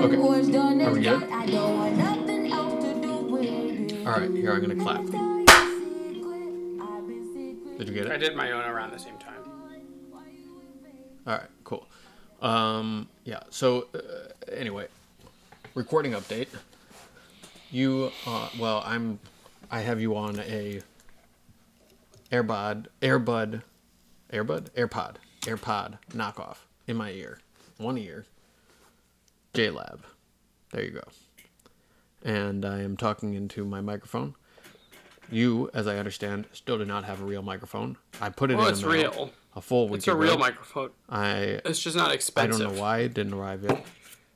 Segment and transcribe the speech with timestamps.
[0.00, 0.16] Okay.
[0.16, 1.22] Are Are we good?
[1.24, 4.06] I don't want nothing else to do with it.
[4.06, 5.04] All right, here I'm gonna clap.
[7.76, 8.12] Did you get it?
[8.12, 9.42] I did my own around the same time.
[11.26, 11.86] All right, cool.
[12.40, 13.40] Um, yeah.
[13.50, 14.88] So uh, anyway,
[15.74, 16.48] recording update.
[17.70, 19.18] You, uh, well, I'm,
[19.70, 20.80] I have you on a
[22.32, 23.62] AirBud, AirBud,
[24.32, 26.56] AirBud, AirPod, AirPod knockoff
[26.86, 27.38] in my ear,
[27.76, 28.24] one ear.
[29.54, 30.00] JLab.
[30.72, 31.02] There you go.
[32.22, 34.34] And I am talking into my microphone.
[35.30, 37.96] You, as I understand, still do not have a real microphone.
[38.20, 39.30] I put it Well, in it's the mail real.
[39.54, 40.20] a full week It's a ago.
[40.20, 40.90] real microphone.
[41.08, 42.60] I It's just not expensive.
[42.60, 43.84] I don't know why it didn't arrive yet.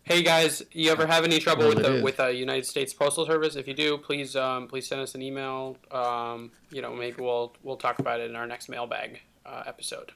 [0.04, 2.02] Hey guys, you ever have any trouble Well, with the is.
[2.02, 3.56] with the United States Postal Service?
[3.56, 5.78] If you do, please um, please send us an email.
[5.90, 10.12] Um, you know, maybe we'll we'll talk about it in our next mailbag uh, episode.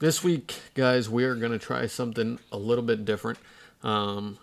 [0.00, 3.38] This week, guys, we are going to try something a little bit different.
[3.82, 4.38] Um,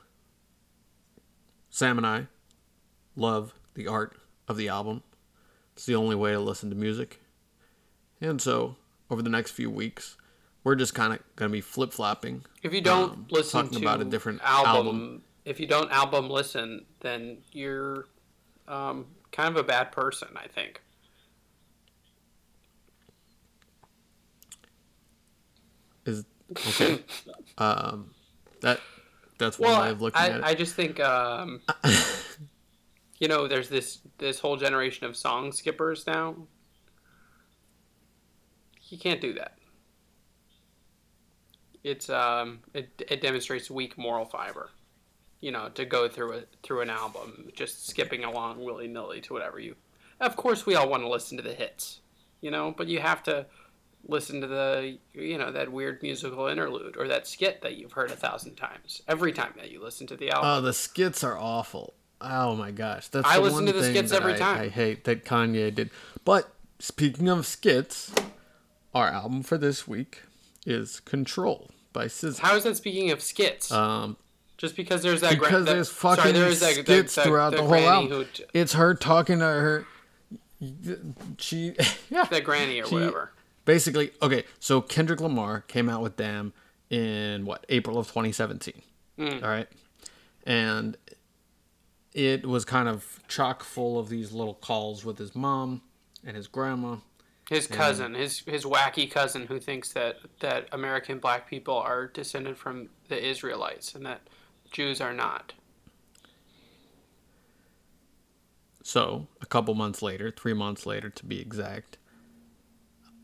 [1.72, 2.28] Sam and I
[3.16, 4.16] love the art
[4.48, 5.02] of the album.
[5.76, 7.20] It's the only way to listen to music.
[8.22, 8.76] And so,
[9.10, 10.16] over the next few weeks,
[10.64, 12.46] we're just kind of going to be flip flopping.
[12.62, 15.24] If you don't Um, listen talking to about a different album, album.
[15.44, 18.06] if you don't album listen, then you're
[18.68, 20.28] um, kind of a bad person.
[20.36, 20.82] I think.
[26.06, 27.04] Is okay.
[27.58, 28.12] um,
[28.62, 28.80] that
[29.38, 30.44] that's one Well, way of looking I, at it.
[30.44, 31.62] I just think um,
[33.20, 36.36] you know, there's this this whole generation of song skippers now.
[38.90, 39.58] You can't do that.
[41.84, 44.70] It's um, it it demonstrates weak moral fiber.
[45.40, 49.34] You know, to go through a through an album just skipping along willy nilly to
[49.34, 49.76] whatever you.
[50.20, 52.02] Of course, we all want to listen to the hits,
[52.42, 53.46] you know, but you have to
[54.08, 58.10] listen to the you know that weird musical interlude or that skit that you've heard
[58.12, 60.50] a thousand times every time that you listen to the album.
[60.50, 61.94] Oh, the skits are awful.
[62.22, 64.62] Oh my gosh, that's I the listen one to the skits every I- time.
[64.62, 65.90] I hate that Kanye did.
[66.26, 68.12] But speaking of skits,
[68.96, 70.22] our album for this week
[70.66, 72.40] is "Control" by SZA.
[72.40, 73.72] How is that speaking of skits?
[73.72, 74.18] Um,
[74.58, 77.16] Just because there's that gra- because that- there's sorry, fucking there is that- that- skits
[77.16, 78.10] that- throughout the, whole album.
[78.12, 79.86] who- It's her talking to her.
[81.38, 81.76] She,
[82.10, 83.32] yeah, that granny or She- whatever.
[83.68, 86.54] Basically okay so kendrick lamar came out with damn
[86.90, 88.82] in what april of 2017
[89.20, 89.44] Hmm.
[89.44, 89.68] all right
[90.46, 90.96] and
[92.14, 95.82] it was kind of chock full of these little calls with his mom
[96.26, 96.98] and his grandma
[97.50, 102.58] His cousin, his his wacky cousin, who thinks that that American black people are descended
[102.58, 104.22] from the Israelites and that
[104.72, 105.54] Jews are not.
[108.84, 111.98] so a couple months later three months later to be exact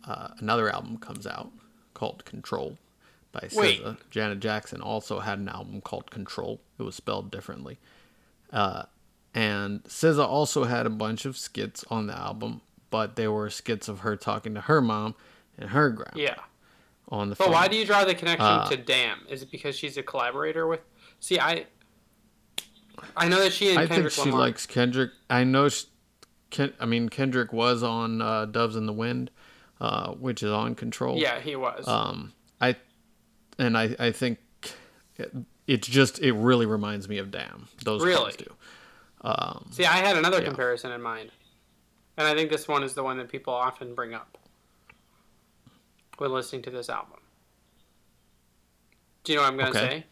[0.05, 1.51] uh, another album comes out
[1.93, 2.77] called control
[3.31, 3.41] by.
[3.41, 3.97] SZA.
[4.09, 6.59] Janet Jackson also had an album called Control.
[6.79, 7.77] It was spelled differently.
[8.51, 8.83] Uh,
[9.33, 12.61] and SZA also had a bunch of skits on the album,
[12.91, 15.15] but they were skits of her talking to her mom
[15.57, 16.35] and her grandma Yeah,
[17.09, 17.53] on the but phone.
[17.53, 19.25] why do you draw the connection Uh, to Damn?
[19.27, 20.81] Is it because she's a collaborator with?
[21.19, 21.65] See, I
[23.17, 24.39] I know that she and I think she Lamar.
[24.39, 25.11] likes Kendrick.
[25.29, 25.69] I know.
[25.69, 25.85] She,
[26.51, 29.31] Ken, I mean, Kendrick was on uh, Doves in the Wind,
[29.81, 31.17] uh, which is on Control.
[31.17, 31.87] yeah, he was.
[31.87, 32.75] Um, I,
[33.59, 34.39] and I, I think
[35.17, 35.31] it,
[35.67, 37.67] it's just it really reminds me of Damn.
[37.83, 38.33] Those Really?
[38.33, 38.53] do.
[39.21, 40.45] Um, See, I had another yeah.
[40.45, 41.31] comparison in mind,
[42.17, 44.37] and I think this one is the one that people often bring up
[46.17, 47.19] when listening to this album.
[49.23, 49.89] Do you know what I'm going to Okay.
[49.99, 50.05] say?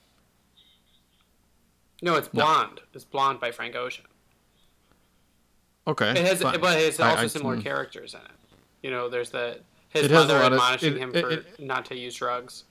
[2.01, 2.43] No, it's No.
[2.45, 2.79] Blonde.
[2.93, 4.05] It's Blonde by Frank Ocean.
[5.85, 6.11] okay.
[6.11, 6.59] It has, fine.
[6.61, 8.31] but it has I- also I similar can- characters in it.
[8.81, 9.59] You know, there's the
[9.89, 12.63] his It mother lot of- admonishing it- him it- for not to use drugs.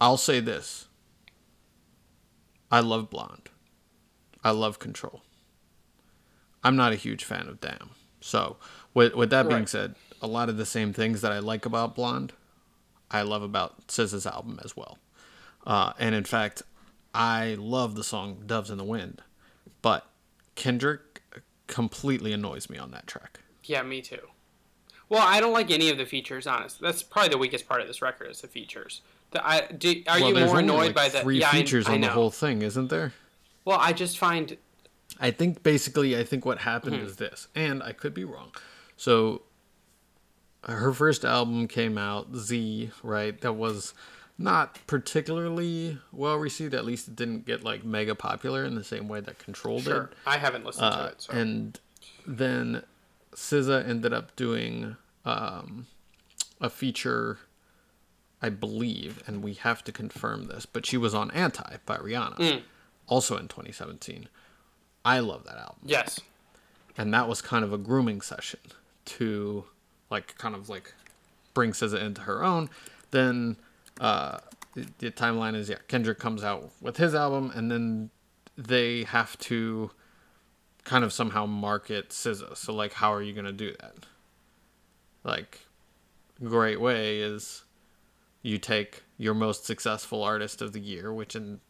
[0.00, 0.86] I'll say this.
[2.70, 3.50] I love Blonde.
[4.44, 5.22] I love Control.
[6.62, 7.90] I'm not a huge fan of Damn.
[8.20, 8.56] So,
[8.94, 9.68] with with that being Right.
[9.68, 12.32] said, a lot of the same things that I like about Blonde,
[13.10, 14.98] I love about SZA's album as well.
[15.66, 16.62] Uh, and in fact,
[17.14, 19.22] I love the song "Doves in the Wind,"
[19.82, 20.06] but
[20.56, 21.22] Kendrick
[21.68, 23.40] completely annoys me on that track.
[23.64, 24.28] Yeah, me too.
[25.08, 26.46] Well, I don't like any of the features.
[26.46, 29.00] Honest, that's probably the weakest part of this record is the features.
[29.30, 31.94] The, I, do, are well, you more annoyed like by the three yeah, features I,
[31.94, 33.12] on the whole thing, isn't there?
[33.64, 34.56] Well, I just find
[35.20, 37.06] I think basically, I think what happened Mm-hmm.
[37.06, 38.52] is this, and I could be wrong.
[38.96, 39.42] So,
[40.64, 43.38] her first album came out, Z, right?
[43.40, 43.94] That was
[44.36, 46.74] not particularly well received.
[46.74, 50.06] At least it didn't get like mega popular in the same way that Control sure
[50.06, 50.16] did.
[50.26, 51.22] I haven't listened to Uh, it.
[51.22, 51.32] So.
[51.32, 51.80] and
[52.26, 52.82] then
[53.38, 55.86] SZA ended up doing um,
[56.60, 57.38] a feature
[58.40, 62.36] I believe, and we have to confirm this, but she was on Anti by Rihanna,
[62.36, 62.62] Mm.
[63.08, 64.28] also in 2017.
[65.04, 65.78] I love that album.
[65.84, 66.20] Yes.
[66.96, 68.60] And that was kind of a grooming session
[69.06, 69.64] to,
[70.08, 70.94] like, kind of like
[71.52, 72.70] bring SZA into her own.
[73.10, 73.56] Then
[74.00, 74.38] uh,
[74.74, 78.10] the, the timeline is, yeah, Kendrick comes out with his album, and then
[78.56, 79.90] they have to
[80.88, 82.56] kind of somehow market SZA.
[82.56, 83.94] So, like, how are you going to do that?
[85.22, 85.60] Like,
[86.42, 87.64] great way is
[88.40, 91.60] you take your most successful artist of the year, which in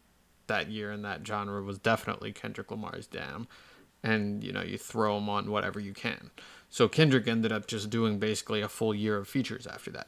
[0.47, 3.47] that year in that genre was definitely Kendrick Lamar's Damn,
[4.01, 6.31] and you know you throw him on whatever you can.
[6.69, 10.07] So Kendrick ended up just doing basically a full year of features after that,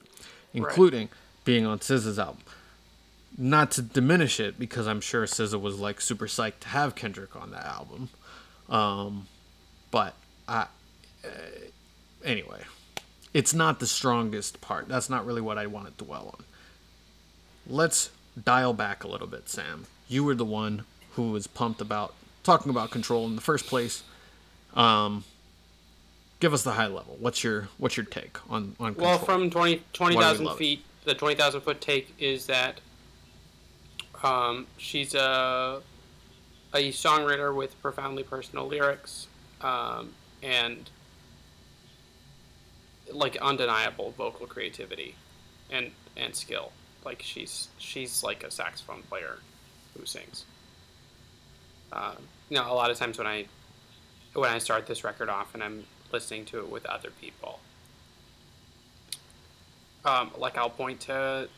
[0.53, 1.09] including
[1.43, 2.43] being on SZA's album.
[3.37, 7.35] Not to diminish it, because I'm sure SZA was like super psyched to have Kendrick
[7.35, 8.09] on that album,
[8.71, 9.27] um,
[9.91, 10.15] but
[10.47, 10.67] I,
[11.23, 11.27] uh,
[12.23, 12.61] anyway,
[13.33, 14.87] it's not the strongest part.
[14.87, 16.45] That's not really what I want to dwell on.
[17.67, 18.09] Let's
[18.41, 19.85] dial back a little bit, Sam.
[20.07, 22.13] You were the one who was pumped about
[22.43, 24.03] talking about control in the first place.
[24.73, 25.25] Um,
[26.39, 27.17] give us the high level.
[27.19, 29.11] What's your what's your take on on control?
[29.11, 30.57] Well, from 20 20,000 we love it?
[30.57, 32.79] feet, the 20,000 foot take is that
[34.23, 35.81] um, she's a,
[36.73, 39.27] a songwriter with profoundly personal lyrics
[39.61, 40.89] um, and
[43.11, 45.15] like undeniable vocal creativity
[45.69, 46.71] and and skill.
[47.03, 49.39] Like she's she's like a saxophone player
[49.97, 50.45] who sings.
[51.91, 52.17] Um,
[52.49, 53.45] you know, a lot of times when I
[54.33, 57.59] when I start this record off and I'm listening to it with other people,
[60.05, 61.49] um, like I'll point to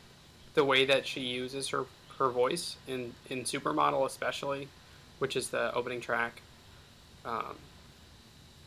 [0.54, 1.86] the way that she uses her
[2.18, 4.70] her voice in in Supermodel especially,
[5.24, 6.42] which is the opening track,
[7.24, 7.56] um,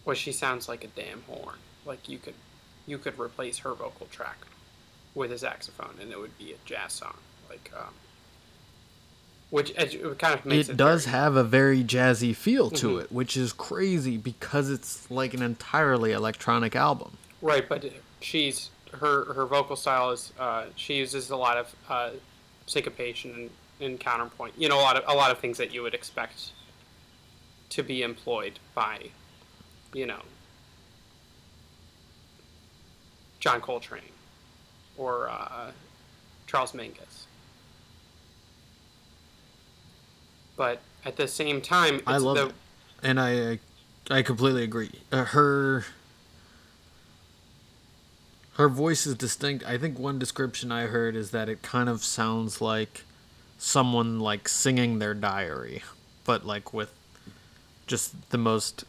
[0.05, 1.59] where she sounds like a damn horn.
[1.85, 2.33] Like you could
[2.87, 4.39] you could replace her vocal track
[5.15, 7.19] with a saxophone and it would be a jazz song.
[7.51, 7.93] Like um,
[9.51, 12.89] which it kind of makes it, it does very- have a very jazzy feel to
[12.97, 13.03] Mhm.
[13.03, 17.19] it, which is crazy because it's like an entirely electronic album.
[17.43, 17.85] Right, but
[18.21, 22.11] she's her her vocal style is uh, she uses a lot of uh,
[22.67, 23.51] syncopation and,
[23.81, 24.55] and counterpoint.
[24.57, 26.51] You know, a lot of a lot of things that you would expect
[27.71, 29.11] to be employed by,
[29.93, 30.21] you know,
[33.41, 34.03] John Coltrane
[34.97, 35.73] or uh,
[36.47, 37.27] Charles Mingus.
[40.57, 42.55] But at the same time, it's I love the, it,
[43.03, 43.59] and I
[44.11, 44.93] I completely agree.
[45.13, 45.85] Uh, her
[48.55, 49.67] her voice is distinct.
[49.67, 53.05] I think one description I heard is that it kind of sounds like
[53.59, 55.83] someone like singing their diary,
[56.25, 56.93] but like with
[57.87, 58.85] just the most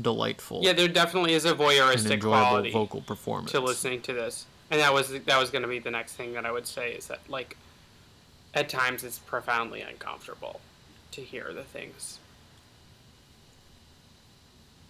[0.00, 3.50] delightful Yeah, there definitely is a voyeuristic quality vocal performance.
[3.52, 6.32] to listening to this, and that was that was going to be the next thing
[6.34, 7.56] that I would say is that like
[8.54, 10.60] at times it's profoundly uncomfortable
[11.12, 12.18] to hear the things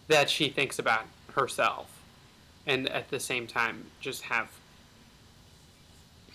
[0.08, 1.04] that she thinks about
[1.34, 1.86] herself,
[2.66, 4.48] and at the same time just have.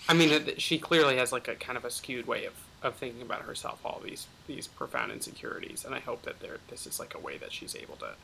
[0.07, 3.21] I mean, she clearly has like a kind of a skewed way of, of thinking
[3.21, 7.15] about herself, all these these profound insecurities, and I hope that there this is like
[7.15, 8.15] a way that she's able to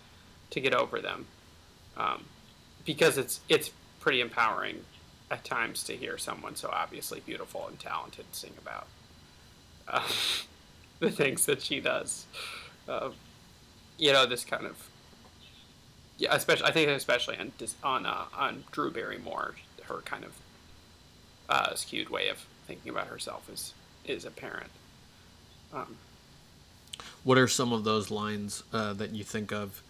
[0.49, 1.27] to get over them,
[1.95, 2.25] um,
[2.85, 4.83] because it's it's pretty empowering
[5.31, 8.87] at times to hear someone so obviously beautiful and talented sing about
[9.87, 10.07] uh,
[10.99, 12.25] the things that she does.
[12.87, 13.11] Uh,
[13.97, 14.89] you know, this kind of
[16.17, 17.53] yeah, especially I think especially on
[17.83, 20.33] on uh, on Drew Barrymore, her kind of
[21.49, 23.73] uh, skewed way of thinking about herself is
[24.05, 24.69] is apparent.
[25.73, 25.97] Um,
[27.23, 29.83] What are some of those lines uh, that you think of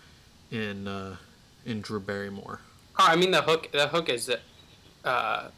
[0.52, 1.18] in uh,
[1.66, 2.62] in Drew Barrymore?
[2.98, 3.72] Oh, I mean the hook.
[3.72, 4.42] The hook is that.
[5.04, 5.50] Uh,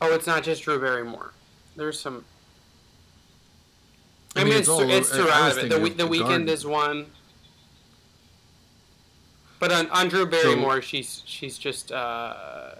[0.00, 1.32] oh, it's not just Drew Barrymore.
[1.76, 2.24] There's some.
[4.36, 5.68] I, mean, it's all it's throughout it.
[5.68, 6.48] The, thinking the weekend Garden.
[6.48, 7.06] is one.
[9.58, 12.74] But on, on Drew Barrymore, she's she's just uh,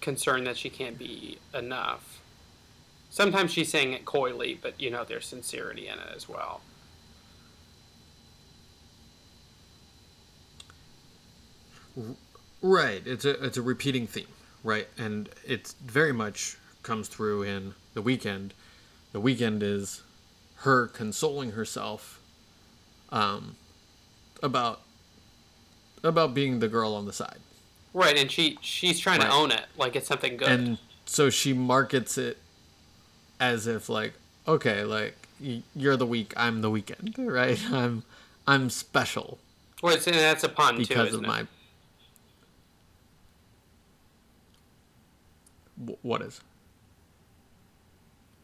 [0.00, 2.20] concerned that she can't be enough.
[3.10, 6.60] Sometimes she's saying it coyly, but you know there's sincerity in it as well.
[12.62, 13.02] Right.
[13.06, 14.26] It's a it's a repeating theme,
[14.62, 14.86] right?
[14.98, 18.54] And it's very much comes through in the weekend.
[19.12, 20.02] The weekend is
[20.56, 22.20] her consoling herself
[23.10, 23.56] um
[24.42, 24.82] about
[26.02, 27.38] about being the girl on the side.
[27.92, 29.26] Right, and she she's trying Right.
[29.28, 30.48] to own it like it's something good.
[30.48, 32.38] And so she markets it
[33.40, 34.14] as if like
[34.46, 35.16] okay, like
[35.74, 37.60] you're the week, I'm the weekend, right?
[37.72, 38.04] I'm
[38.46, 39.38] I'm special
[39.82, 41.26] well, it's, and that's a pun too, isn't of it?
[41.26, 41.46] my
[45.86, 46.40] Wh- What is?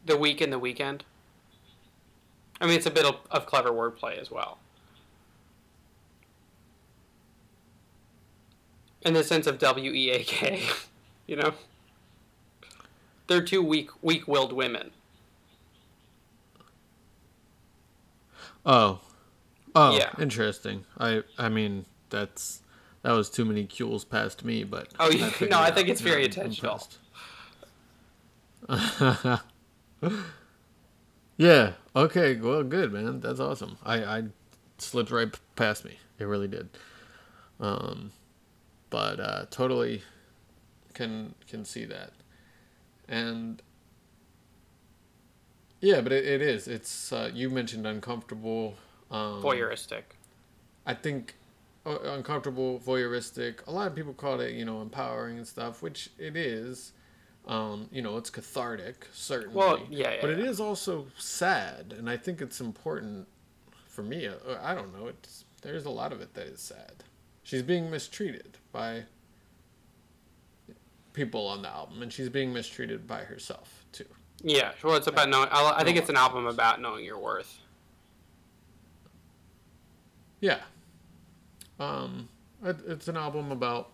[0.05, 1.03] The week and the weekend.
[2.59, 4.57] I mean, it's a bit of, of clever wordplay as well.
[9.03, 10.63] In the sense of W E A K,
[11.27, 11.53] you know?
[13.27, 14.91] They're two weak weak willed women.
[18.65, 18.99] Oh,
[19.75, 20.11] oh, Yeah.
[20.19, 20.85] interesting.
[20.97, 22.61] I I mean that's
[23.03, 26.01] that was too many cues past me, but Oh, you- figured no, I think it's
[26.01, 26.81] very intentional.
[31.37, 31.73] yeah.
[31.95, 32.35] Okay.
[32.35, 33.19] Well, good man.
[33.21, 33.77] That's awesome.
[33.83, 34.23] I I
[34.77, 35.97] slipped right past me.
[36.19, 36.69] It really did.
[37.59, 38.11] Um,
[38.89, 40.03] but uh, totally
[40.93, 42.11] can can see that,
[43.07, 43.61] and
[45.81, 46.67] yeah, but it, it is.
[46.67, 48.75] It's uh, you mentioned uncomfortable.
[49.11, 50.03] Um, Voyeuristic.
[50.85, 51.35] I think
[51.85, 53.65] uh, uncomfortable, voyeuristic.
[53.67, 56.91] A lot of people call it, you know, empowering and stuff, which it is.
[57.47, 59.55] Um, you know, it's cathartic, certainly.
[59.55, 60.49] Well, yeah, yeah, but it yeah.
[60.49, 63.25] is also sad, and I think it's important
[63.85, 64.27] for me.
[64.27, 65.07] uh, I don't know.
[65.07, 67.03] It's there's a lot of it that is sad.
[67.47, 69.03] She's being mistreated by
[71.13, 74.03] people on the album, and she's being mistreated by herself too.
[74.43, 75.47] Yeah, well, it's about knowing.
[75.49, 77.57] I, I think it's an album about knowing your worth.
[80.41, 80.59] Yeah.
[81.79, 82.27] Um,
[82.65, 83.91] it, it's an album about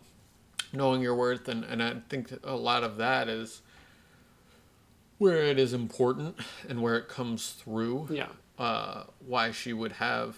[0.73, 3.61] knowing your worth, and, and I think a lot of that is
[5.19, 8.07] where it is important and where it comes through.
[8.09, 8.29] Yeah.
[8.57, 10.37] Uh, why she would have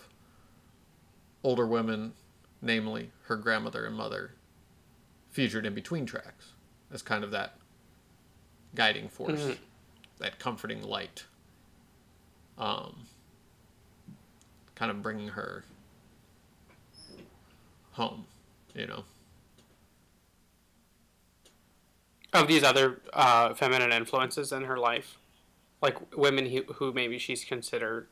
[1.45, 2.11] older women,
[2.65, 4.31] namely her grandmother and mother,
[5.29, 6.53] featured in between tracks
[6.91, 7.57] as kind of that
[8.73, 9.57] guiding force, Mhm.
[10.17, 11.25] that comforting light.
[12.57, 13.07] Um,
[14.75, 15.63] kind of bringing her
[17.91, 18.25] home,
[18.73, 19.05] you know.
[22.33, 25.17] Of these other uh, feminine influences in her life,
[25.81, 28.09] like women who, who maybe she's considered,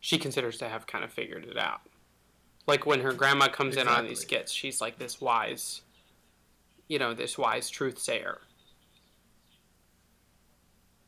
[0.00, 1.82] she considers to have kind of figured it out.
[2.68, 5.80] Like when her grandma comes in on these skits, she's like this wise,
[6.86, 8.40] you know, this wise truth sayer.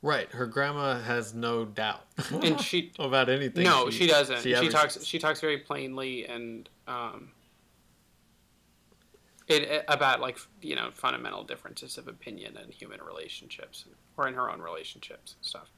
[0.03, 2.07] Right, her grandma has no doubt
[2.43, 3.65] And she about anything.
[3.65, 4.41] no, she, doesn't.
[4.41, 4.95] She, ever talks.
[4.95, 5.07] says.
[5.07, 7.33] She talks very plainly and um,
[9.47, 13.85] it, it- about like you know fundamental differences of opinion in human relationships
[14.17, 15.69] or in her own relationships and stuff.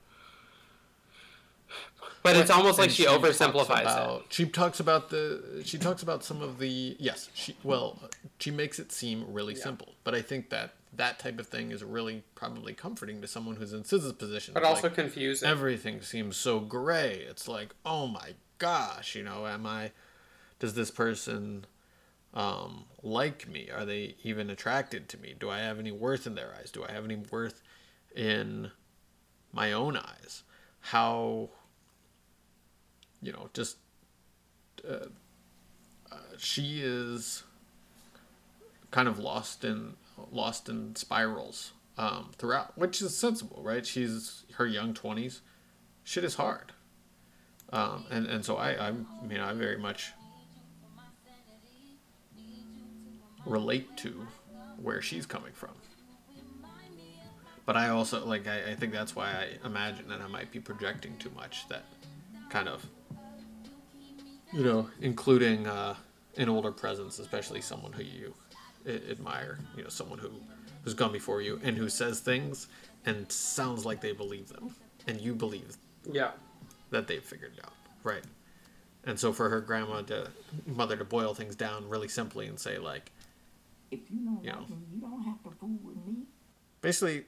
[2.22, 4.32] But it's almost like And she, oversimplifies about- it.
[4.32, 5.62] She talks about the.
[5.64, 6.96] She talks about some of the.
[7.00, 7.98] Yes, she well,
[8.38, 11.82] she makes it seem really simple, but I think that that type of thing is
[11.82, 14.54] really probably comforting to someone who's in SZA's position.
[14.54, 15.48] But also like, confusing.
[15.48, 17.24] everything seems so gray.
[17.28, 19.90] It's like, oh my gosh, you know, am I?
[20.60, 21.64] Does this person
[22.34, 23.68] um, like me?
[23.74, 25.34] Are they even attracted to me?
[25.38, 26.70] Do I have any worth in their eyes?
[26.70, 27.62] Do I have any worth
[28.14, 28.70] in
[29.52, 30.44] my own eyes?
[30.80, 31.50] How,
[33.22, 33.76] you know, just
[34.88, 35.06] uh,
[36.10, 37.44] uh, she is
[38.90, 39.94] kind of lost in
[40.30, 43.86] lost in spirals um, throughout, which is sensible, right?
[43.86, 45.40] She's her young twenties.
[46.04, 46.72] Shit is hard,
[47.72, 48.92] um, and and so I I
[49.26, 50.12] mean I very much
[53.46, 54.26] relate to
[54.80, 55.70] where she's coming from.
[57.64, 60.58] But I also like I, I think that's why I imagine that I might be
[60.58, 61.84] projecting too much that
[62.50, 62.84] kind of
[64.52, 65.94] you know, including uh,
[66.36, 68.34] an older presence, especially someone who you
[68.86, 70.30] a- admire, you know, someone who
[70.84, 72.66] who's gone before you and who says things
[73.06, 74.74] and sounds like they believe them,
[75.06, 75.76] and you believe
[76.10, 76.30] yeah.
[76.90, 78.22] that they've figured it out, right?
[79.04, 80.28] And so for her grandma to
[80.66, 83.10] mother to boil things down really simply and say like,
[83.90, 84.56] If you don't Yeah.
[84.58, 86.22] like me, you don't have to fool with me.
[86.80, 87.24] basically,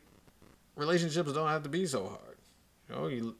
[0.76, 2.36] relationships don't have to be so hard.
[2.88, 3.36] You know, you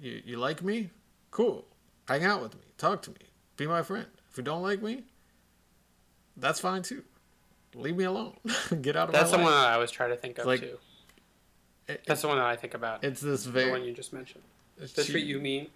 [0.00, 0.90] you, you like me,
[1.30, 1.64] cool,
[2.08, 3.25] hang out with me, talk to me,
[3.56, 4.06] be my friend.
[4.30, 5.04] If you don't like me,
[6.36, 7.02] that's fine too.
[7.74, 8.34] Leave me alone.
[8.82, 10.60] Get out of That's my the one that I always try to think of Like,
[10.60, 10.78] too.
[11.88, 13.04] It- That's the one that I think about.
[13.04, 14.42] it's this the one you just mentioned.
[14.80, 15.68] To she- treat you mean.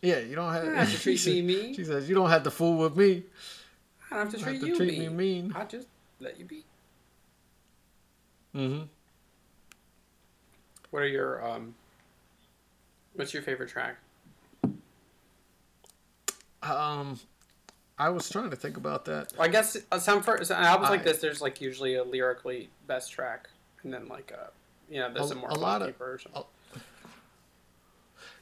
[0.00, 1.74] Yeah, you don't have, don't have to treat me mean.
[1.74, 3.24] She says you don't have to fool with me.
[4.10, 5.16] I don't have to Have treat to you treat me mean.
[5.48, 5.52] mean.
[5.56, 5.86] I just
[6.20, 6.64] let you be.
[8.54, 8.84] Mm-hmm.
[10.90, 11.74] What are your um?
[13.14, 13.96] What's your favorite track?
[16.62, 17.18] Um,
[17.98, 19.32] I was trying to think about that.
[19.36, 22.68] Well, I guess uh, some for some albums like this, there's like usually a lyrically
[22.86, 23.48] best track,
[23.82, 24.50] and then like a
[24.92, 26.30] you know there's a, A- more a lot of- version.
[26.34, 26.42] a-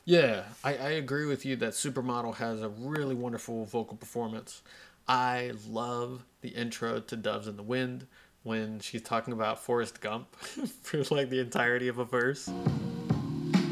[0.04, 4.62] Yeah, I, I agree with you that Supermodel has a really wonderful vocal performance.
[5.08, 8.06] I love the intro to Doves in the Wind.
[8.44, 10.34] when she's talking about Forrest Gump
[10.82, 12.48] for like the entirety of a verse.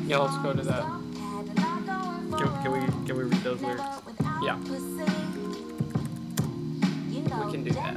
[0.07, 0.83] Yeah, let's go to that.
[2.37, 3.83] Can, can we can we read those lyrics?
[4.45, 4.59] Yeah.
[7.45, 7.97] We can do that.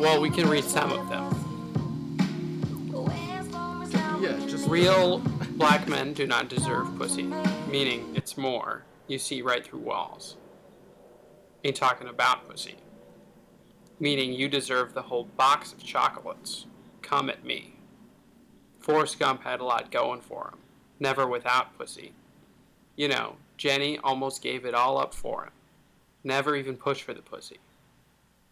[0.00, 1.26] Well, we can read some of them.
[4.22, 5.18] Yeah, just Real
[5.56, 7.24] black men do not deserve pussy,
[7.70, 8.84] meaning it's more.
[9.08, 10.38] You see right through walls.
[11.62, 12.76] Ain't talking about pussy,
[13.98, 16.64] meaning you deserve the whole box of chocolates.
[17.02, 17.74] Come at me.
[18.78, 20.60] Forrest Gump had a lot going for him,
[20.98, 22.14] never without pussy.
[23.00, 25.52] You know, Jenny almost gave it all up for him,
[26.22, 27.56] never even pushed for the pussy.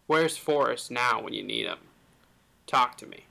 [0.07, 1.77] Where's Forrest now when you need him?
[2.65, 3.25] Talk to me.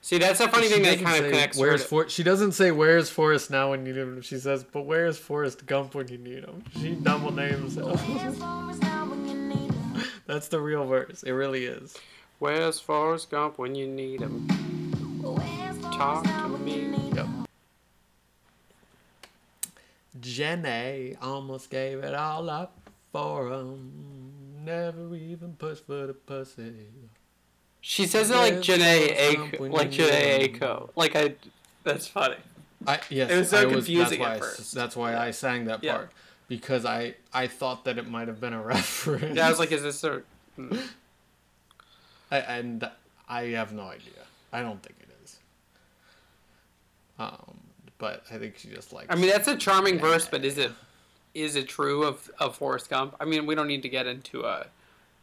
[0.00, 1.58] See, that's a funny She thing that doesn't kind of say, connects.
[1.58, 4.20] Where's her to- For- she doesn't say where's Forrest now when you need him.
[4.20, 6.64] She says, but where's Forrest Gump when you need him?
[6.80, 7.86] She double names him.
[10.26, 11.22] That's the real verse.
[11.22, 11.96] It really is.
[12.40, 14.48] Where's Forrest Gump when you need him?
[15.96, 16.94] Talk to me.
[17.14, 17.26] Yep.
[20.20, 24.32] Jenny almost gave it all up for him.
[24.64, 26.86] Never even pushed for the pussy.
[27.80, 30.58] She says it like Where's Jhené Aiko, like you Jhené?
[30.58, 30.90] Aiko.
[30.96, 31.34] Like I,
[31.84, 32.36] that's funny.
[32.86, 34.74] I yes, It was so I was, confusing that's why at I s- first.
[34.74, 35.92] that's why I sang that Yeah.
[35.96, 36.12] part
[36.48, 39.36] because I I thought that it might have been a reference.
[39.36, 40.22] Yeah, I was like, is this a?
[40.56, 40.76] hmm.
[42.30, 42.90] I, and
[43.28, 44.24] I have no idea.
[44.52, 44.95] I don't think it is.
[47.18, 47.58] Um,
[47.98, 49.06] but I think she just likes.
[49.10, 50.70] I mean, that's a charming verse, but is it,
[51.34, 53.16] is it true of of Forrest Gump?
[53.20, 54.66] I mean, we don't need to get into a,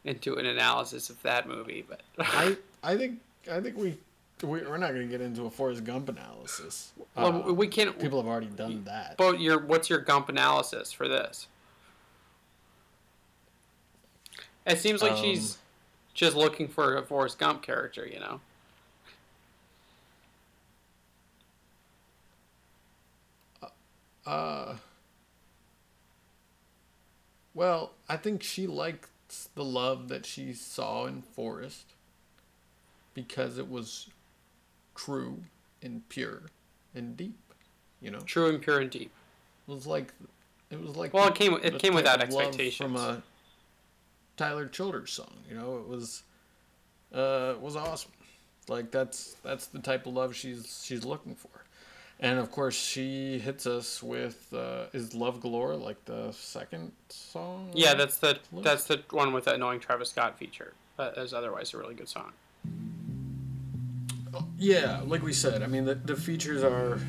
[0.04, 3.20] into an analysis of that movie, but I I think
[3.52, 3.98] I think we.
[4.42, 6.92] we we're not going to get into a Forrest Gump analysis.
[7.16, 7.98] well, Uh, we can't.
[8.00, 9.16] people have already done that.
[9.18, 11.48] But your what's your Gump analysis for this?
[14.66, 15.58] It seems like Um, she's
[16.14, 18.40] just looking for a Forrest Gump character, you know.
[24.26, 24.76] Uh,
[27.54, 29.10] well, I think she likes
[29.56, 31.86] the love that she saw in Forrest
[33.14, 34.10] because it was
[34.96, 35.44] true
[35.82, 36.44] and pure
[36.96, 37.38] and deep.
[38.02, 39.12] You know, True and pure and deep.
[39.68, 40.14] it was like
[40.70, 42.76] it was like Well, the- it came it came without expectations.
[42.76, 43.24] from a
[44.36, 45.32] Tyler Childers song.
[45.50, 46.24] You know, it was
[47.16, 48.12] uh, it was awesome.
[48.68, 51.50] Like that's that's the type of love she's she's looking for.
[52.20, 57.70] And of course, she hits us with uh, "Is Love Galore" like the second song.
[57.74, 58.64] Yeah, that's the List.
[58.64, 60.74] that's the one with the annoying Travis Scott feature.
[60.98, 62.32] That is otherwise a really good song.
[64.58, 65.02] yeah.
[65.06, 67.00] Like we said, I mean, the, the features are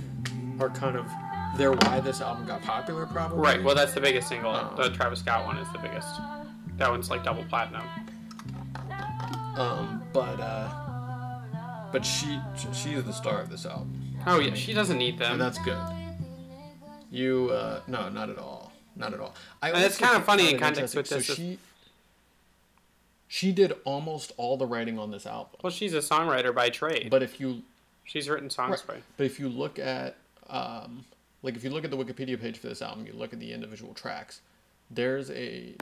[0.60, 1.06] are kind of
[1.56, 3.38] they're why this album got popular, probably.
[3.38, 3.62] Right.
[3.62, 4.50] Well, that's the biggest single.
[4.50, 4.74] Oh.
[4.76, 6.08] The Travis Scott one is the biggest.
[6.76, 7.82] That one's like double platinum.
[9.56, 11.40] Um, but uh,
[11.92, 12.40] but she
[12.72, 14.00] she is the star of this album.
[14.26, 15.32] Oh yeah, she doesn't need them.
[15.32, 15.78] and that's good.
[17.10, 19.34] You uh, no, not at all, not at all.
[19.62, 21.58] I And it's kind of funny in context with this So she
[23.28, 25.58] she did almost all the writing on this album.
[25.62, 27.08] well, she's a songwriter by trade.
[27.10, 27.62] But if you
[28.04, 28.96] she's written songs by.
[29.16, 30.16] but if you look at
[30.48, 31.04] um,
[31.42, 33.52] like if you look at the Wikipedia page for this album, you look at the
[33.52, 34.40] individual tracks.
[34.90, 35.74] There's a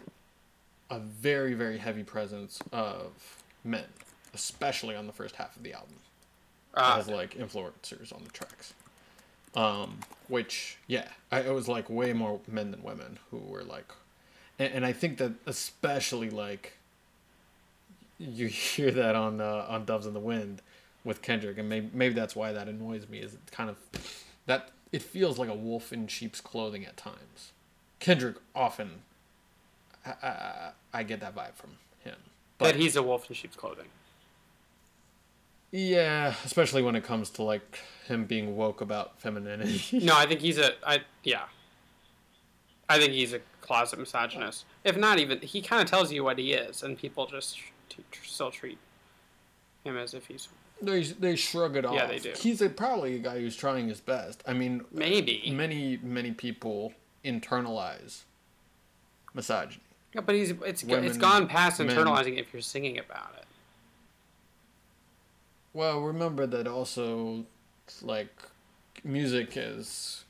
[0.90, 3.84] a very very heavy presence of men,
[4.34, 5.96] especially on the first half of the album
[6.74, 8.74] Uh, as like influencers on the tracks.
[9.54, 13.92] Um, which yeah, I, it was like way more men than women who were like,
[14.58, 16.78] and, and I think that especially like
[18.18, 20.62] you hear that on uh, on Doves in the Wind
[21.04, 23.18] with Kendrick, and maybe maybe that's why that annoys me.
[23.18, 23.76] Is it kind of
[24.46, 27.52] that it feels like a wolf in sheep's clothing at times.
[27.98, 28.90] Kendrick often,
[30.04, 31.70] I, I, I get that vibe from
[32.04, 32.16] him,
[32.58, 33.86] that he's a wolf in sheep's clothing.
[35.72, 40.00] Yeah, especially when it comes to like him being woke about femininity.
[40.04, 40.72] No, I think he's a.
[40.86, 41.44] I yeah.
[42.88, 44.66] I think he's a closet misogynist.
[44.84, 47.56] If not even, he kind of tells you what he is, and people just
[47.88, 48.76] t- tr- still treat
[49.84, 50.48] him as if he's
[50.82, 51.94] they they shrug it off.
[51.94, 52.32] Yeah, they do.
[52.36, 54.42] He's a, probably a guy who's trying his best.
[54.46, 55.50] I mean, maybe.
[55.54, 56.92] many many people
[57.24, 58.22] internalize
[59.32, 59.80] misogyny.
[60.12, 61.88] Yeah, but he's it's go- it's Women, gone past men.
[61.88, 63.46] internalizing if you're singing about it.
[65.74, 67.46] Well, remember that also,
[68.02, 68.34] like,
[69.04, 70.24] music is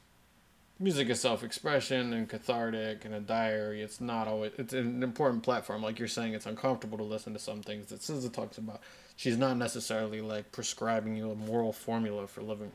[0.83, 3.83] music is self-expression and cathartic and a diary.
[3.83, 4.52] It's not always.
[4.59, 5.83] It's an important platform.
[5.83, 8.81] Like you're saying, it's uncomfortable to listen to some things that SZA talks about.
[9.16, 12.72] She's not necessarily like prescribing you a moral formula for living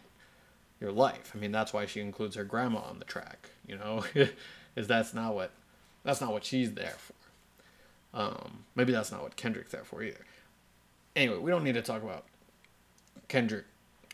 [0.80, 1.32] your life.
[1.36, 3.50] I mean, that's why she includes her grandma on the track.
[3.68, 4.04] You know,
[4.76, 5.52] is that's not what
[6.04, 7.14] that's not what she's there for.
[8.14, 10.26] Um, maybe that's not what Kendrick's there for either.
[11.16, 12.26] Anyway, we don't need to talk about
[13.28, 13.66] Kendrick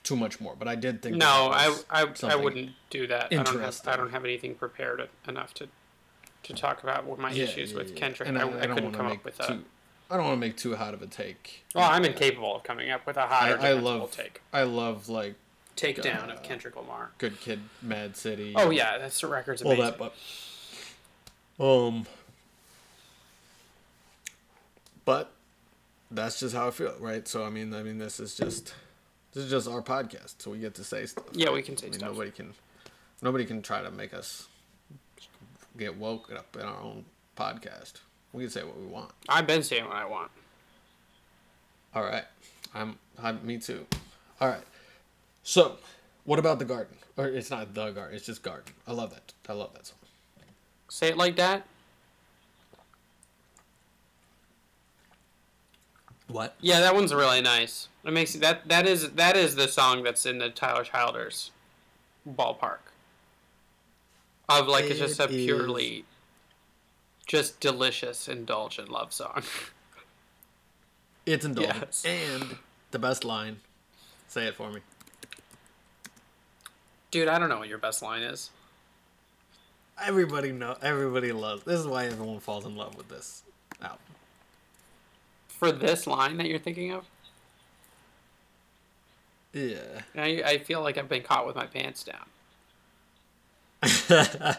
[0.03, 3.27] too much more, but I did think No, I, I, I wouldn't do that.
[3.31, 3.81] I don't have.
[3.85, 5.67] I don't have anything prepared enough to
[6.43, 7.95] to talk about what my Yeah, issues yeah, with yeah.
[7.95, 8.29] Kendrick.
[8.29, 9.47] And I, I, don't couldn't come up with a.
[9.47, 9.63] too,
[10.11, 11.63] I don't want to make too hot of a take.
[11.73, 14.41] Well, I'm incapable of coming up with a I, hot or I love take.
[14.51, 15.35] I love like
[15.77, 17.11] Takedown uh, of Kendrick Lamar.
[17.17, 18.53] Good Kid, Mad City.
[18.55, 20.13] Oh yeah, that's the record's all that, but
[21.59, 22.05] um,
[25.05, 25.31] but
[26.11, 27.27] that's just how I feel, right?
[27.27, 28.73] So I mean, I mean, this is just
[29.33, 31.25] this is just our podcast, so we get to say stuff.
[31.33, 32.11] Yeah, we can say I mean, stuff.
[32.11, 32.53] Nobody can,
[33.21, 34.47] nobody can try to make us
[35.77, 37.93] get woke up in our own podcast.
[38.31, 39.11] We can say what we want.
[39.27, 40.31] I've been saying what I want.
[41.95, 42.25] All right,
[42.73, 43.85] I'm, I'm me too.
[44.39, 44.63] All right,
[45.43, 45.77] so
[46.25, 46.95] what about the garden?
[47.17, 48.73] Or it's not the garden; it's just garden.
[48.87, 49.33] I love that.
[49.47, 49.97] I love that song.
[50.89, 51.65] Say it like that.
[56.27, 56.55] What?
[56.61, 57.89] Yeah, that one's really nice.
[58.03, 61.51] It makes that that is that is the song that's in the Tyler Childers
[62.27, 62.79] ballpark.
[64.49, 66.05] Of like it's just a is- purely
[67.27, 69.43] just delicious, indulgent love song.
[71.25, 71.77] It's indulgent.
[71.79, 72.05] Yes.
[72.05, 72.57] And
[72.91, 73.61] the best line.
[74.27, 74.81] Say it for me.
[77.11, 78.49] Dude, I don't know what your best line is.
[80.03, 80.75] Everybody know.
[80.81, 81.63] Everybody loves.
[81.63, 83.43] This is why everyone falls in love with this
[83.81, 83.99] album.
[85.57, 87.05] For this line that you're thinking of?
[89.53, 90.01] Yeah.
[90.15, 92.25] I, I feel like I've been caught with my pants down.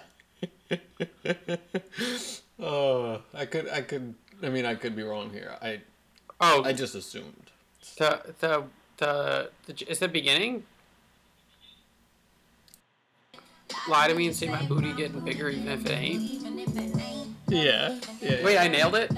[2.61, 3.69] oh, I could.
[3.71, 4.15] I could.
[4.43, 5.57] I mean, I could be wrong here.
[5.61, 5.81] I.
[6.41, 7.51] Oh, I just assumed.
[7.97, 8.65] the the
[8.99, 10.65] the, the is the beginning?
[13.89, 17.35] Lie to me and see my booty getting bigger even if it ain't.
[17.49, 17.99] Yeah.
[18.21, 18.45] Yeah.
[18.45, 19.11] Wait, I nailed it.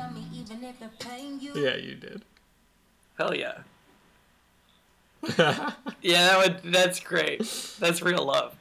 [1.55, 2.23] Yeah, you did.
[3.19, 3.59] Hell yeah.
[6.03, 7.41] Yeah, that would that's great.
[7.81, 8.55] That's real love.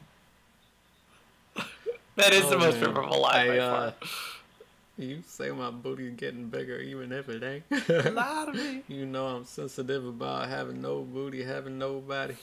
[2.16, 2.92] that is the Oh, most man.
[2.94, 3.92] memorable line by I, uh.
[4.98, 8.14] You say my booty getting bigger even if it ain't.
[8.14, 8.82] Lie to me.
[8.88, 12.34] you know I'm sensitive about having no booty, having nobody.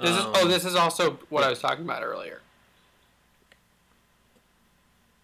[0.00, 2.40] This is Um, oh, this is also what I was talking about earlier.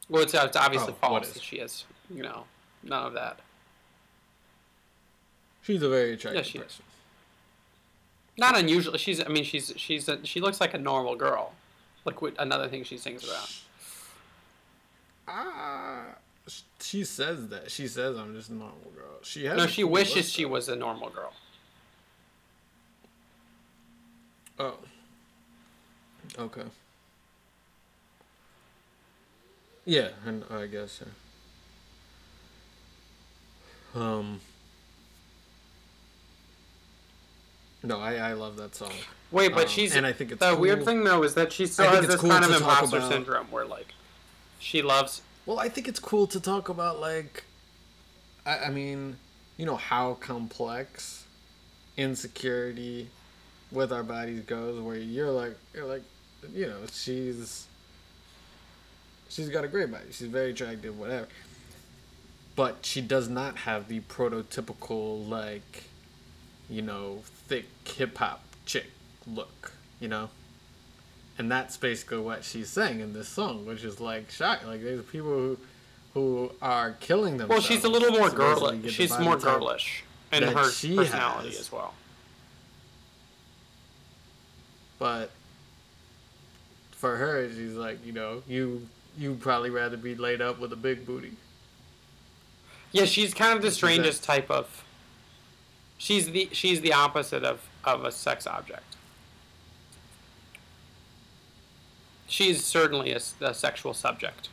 [0.09, 1.29] Well, it's, it's obviously Oh, false.
[1.29, 1.35] is?
[1.35, 2.45] that She has, you know,
[2.83, 3.41] none of that.
[5.63, 6.85] She's a very attractive she person.
[8.37, 8.97] Not unusual.
[8.97, 9.25] She's.
[9.25, 9.73] I mean, she's.
[9.77, 10.09] She's.
[10.09, 11.53] A, she looks like a normal girl.
[12.05, 13.51] Like what, another thing she sings about.
[15.29, 16.03] Ah,
[16.81, 17.71] she says that.
[17.71, 19.19] She says I'm just a normal girl.
[19.23, 19.57] She has.
[19.57, 21.33] No, she cool wishes she was a normal girl.
[24.59, 24.79] Oh.
[26.39, 26.63] Okay.
[29.85, 31.01] Yeah, and I guess.
[31.03, 31.09] Yeah.
[33.95, 34.41] Um.
[37.83, 38.93] No, I I love that song.
[39.31, 39.95] Wait, but Um, she's.
[39.97, 42.31] and I think it's the weird thing though is that she still has this cool
[42.31, 43.95] kind of imposter about- syndrome where like,
[44.59, 45.23] she loves.
[45.47, 47.43] Well, I think it's cool to talk about like,
[48.47, 49.17] I, I mean,
[49.57, 51.25] you know how complex
[51.97, 53.09] insecurity
[53.73, 54.81] with our bodies goes.
[54.81, 56.03] Where you're like, you're like,
[56.55, 57.67] you know, she's
[59.29, 60.05] she's got a great body.
[60.13, 61.27] She's very attractive, whatever.
[62.55, 65.85] But she does not have the prototypical like,
[66.69, 68.91] you know, thick hip hop chick
[69.27, 69.73] look.
[70.01, 70.31] You know
[71.39, 74.67] and that's basically what she's saying in this song, which is like shock.
[74.67, 75.59] Like there's people who
[76.15, 77.49] who are killing them.
[77.49, 78.93] Well, she's a little more girlish.
[78.93, 81.61] She's more girlish in her personality has.
[81.61, 81.95] as well.
[84.99, 85.31] But
[86.93, 88.87] for her, she's like, you know, you
[89.19, 91.33] you probably rather be laid up with a big booty.
[92.93, 94.85] Yeah, she's kind of the strangest type of.
[95.97, 98.97] She's the she's the opposite of of a sex object.
[102.27, 104.49] She's certainly a sexual subject.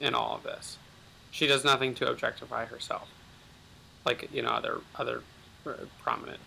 [0.00, 0.76] In all of this,
[1.30, 3.08] she does nothing to objectify herself,
[4.04, 5.22] like you know other other
[5.66, 5.72] uh,
[6.02, 6.40] prominent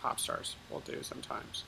[0.00, 1.64] pop stars will do sometimes.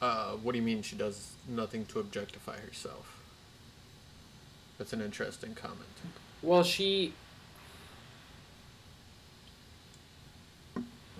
[0.00, 3.22] Uh, what do you mean she does nothing to objectify herself?
[4.78, 5.80] That's an interesting comment.
[6.42, 7.12] Well, she.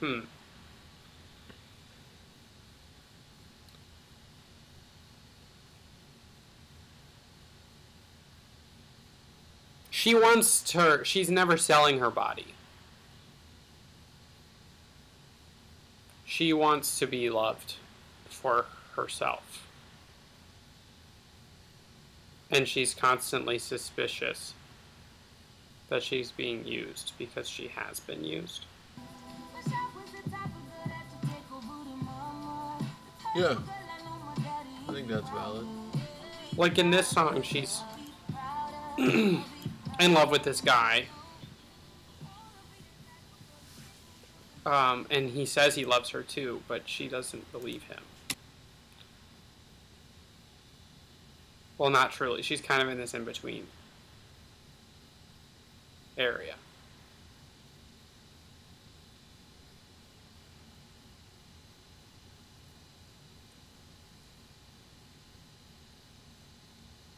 [0.01, 0.21] Hmm.
[9.91, 11.03] She wants her.
[11.05, 12.55] She's never selling her body.
[16.27, 17.75] She wants to be loved
[18.29, 19.66] for herself.
[22.51, 24.55] And she's constantly suspicious
[25.89, 28.65] that she's being used because she has been used.
[33.35, 33.57] Yeah.
[34.89, 35.67] I think that's valid.
[36.57, 37.83] Like in this song, she's
[38.99, 39.45] in
[40.01, 41.07] love with this guy.
[44.65, 48.01] Um, and he says he loves her too, but she doesn't believe him.
[51.79, 52.43] Well, not truly.
[52.43, 53.67] She's kind of in this in between
[56.17, 56.55] area.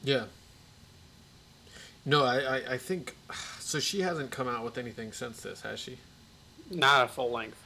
[0.02, 0.24] Yeah.
[2.06, 3.14] No, I, I, I think
[3.60, 3.78] so.
[3.78, 5.98] She hasn't come out with anything since this, has she?
[6.70, 7.62] Not a full length.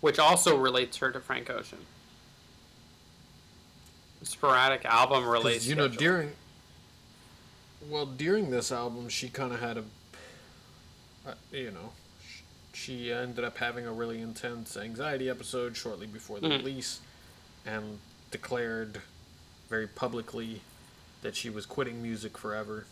[0.00, 1.80] Which also relates her to Frank Ocean.
[4.22, 5.66] Sporadic album release.
[5.66, 5.98] you know, schedule.
[5.98, 6.32] during
[7.88, 9.84] well, during this album, she kind of had a,
[11.26, 12.40] uh, you know, sh-
[12.74, 16.58] she ended up having a really intense anxiety episode shortly before the Mhm.
[16.58, 17.00] release,
[17.64, 17.98] and
[18.30, 19.00] declared
[19.70, 20.60] very publicly
[21.22, 22.84] that she was quitting music forever.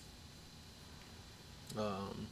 [1.76, 2.28] Um,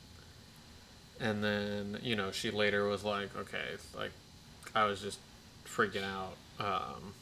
[1.20, 4.12] and then you know she later was like, okay, like
[4.74, 5.18] I was just
[5.66, 6.37] freaking out.
[6.59, 7.12] Um,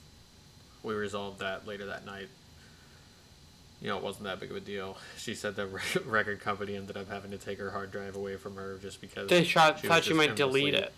[0.84, 2.28] we resolved that later that night.
[3.80, 4.96] You know, it wasn't that big of a deal.
[5.18, 8.36] She said the rec- record company ended up having to take her hard drive away
[8.36, 10.92] from her just because They shot, she thought just might delete it.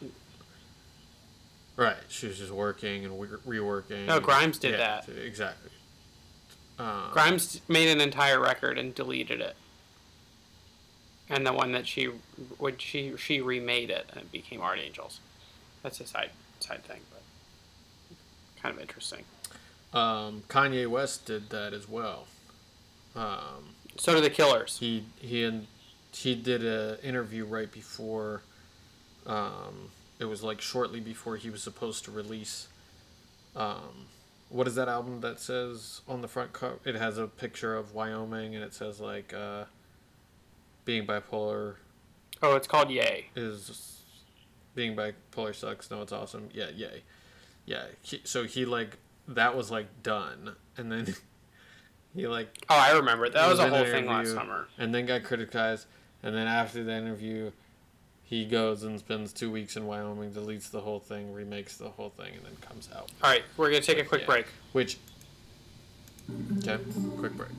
[1.76, 4.06] Right, she was just working and re- reworking.
[4.06, 5.08] No, Grimes did Yeah, that.
[5.08, 5.70] exactly.
[6.78, 9.56] Um, Grimes made an entire record and deleted it.
[11.28, 12.10] And the one that she,
[12.58, 15.18] would she she remade it and it became Art Angels.
[15.82, 17.22] That's a side side thing, but
[18.62, 19.24] kind of interesting.
[19.96, 22.26] Um, Kanye West did that as well.
[23.14, 24.78] Um, So do the Killers.
[24.78, 25.66] he he and
[26.12, 28.42] he did an interview right before
[29.26, 32.68] um, it was like shortly before he was supposed to release
[33.54, 34.06] um,
[34.50, 37.92] what is that album that says on the front cover it has a picture of
[37.94, 39.64] wyoming and it says like uh,
[40.84, 41.74] being bipolar
[42.42, 43.26] Oh, it's called Yay.
[43.34, 44.00] is
[44.74, 47.02] being bipolar sucks no it's awesome yeah yay
[47.66, 48.96] yeah he, so he like
[49.28, 51.14] that was like done and then
[52.14, 53.28] he like Oh, I remember.
[53.28, 54.68] That was a whole thing last summer.
[54.78, 55.86] And then got criticized.
[56.22, 57.52] And then after the interview,
[58.24, 62.10] he goes and spends two weeks in Wyoming, deletes the whole thing, remakes the whole
[62.10, 63.12] thing, and then comes out.
[63.22, 64.26] All right, we're gonna take a quick Yeah.
[64.26, 64.46] break.
[64.72, 64.96] Which.
[66.58, 66.78] Okay,
[67.18, 67.50] quick break.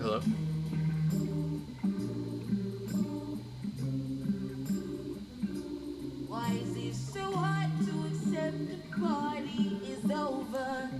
[0.00, 0.20] Hello?
[8.52, 10.90] To the party is over?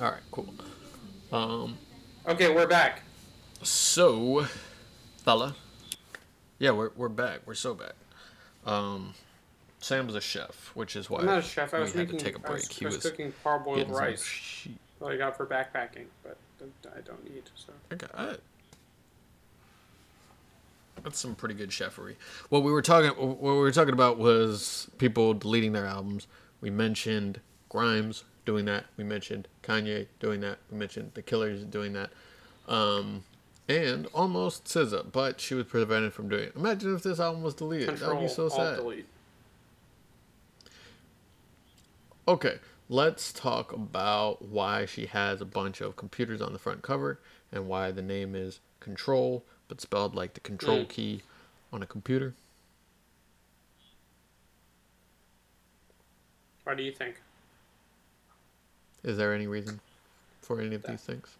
[0.00, 0.52] Alright, cool.
[1.32, 1.76] Um,
[2.26, 3.02] Okay, we're back.
[3.62, 4.46] so,
[5.18, 5.54] fella.
[6.58, 7.40] Yeah, we're, we're back.
[7.46, 7.92] We're so back.
[8.66, 9.14] Um,
[9.80, 11.72] Sam's a chef, which is why I'm not a chef.
[11.72, 12.18] I we was had making.
[12.18, 12.72] to take a I was, break.
[12.78, 16.36] he was was cooking parboiled rice she- that I got for backpacking, but
[16.94, 17.48] I don't eat.
[17.54, 18.42] So I got it.
[21.02, 22.16] That's some pretty good chefery.
[22.48, 26.26] What we were talking, what we were talking about was people deleting their albums.
[26.60, 28.86] We mentioned Grimes doing that.
[28.96, 30.58] We mentioned Kanye doing that.
[30.70, 32.10] We mentioned The Killers doing that,
[32.68, 33.24] um,
[33.68, 36.56] and almost SZA, but she was prevented from doing it.
[36.56, 37.96] Imagine if this album was deleted.
[37.98, 38.76] That would be so sad.
[38.76, 39.06] delete.
[42.28, 42.58] Okay,
[42.88, 47.20] let's talk about why she has a bunch of computers on the front cover
[47.52, 50.88] and why the name is Control, but spelled like the control Mm.
[50.88, 51.22] key
[51.72, 52.34] on a computer.
[56.64, 57.22] What do you think?
[59.04, 59.80] Is there any reason
[60.42, 61.36] for any of these things?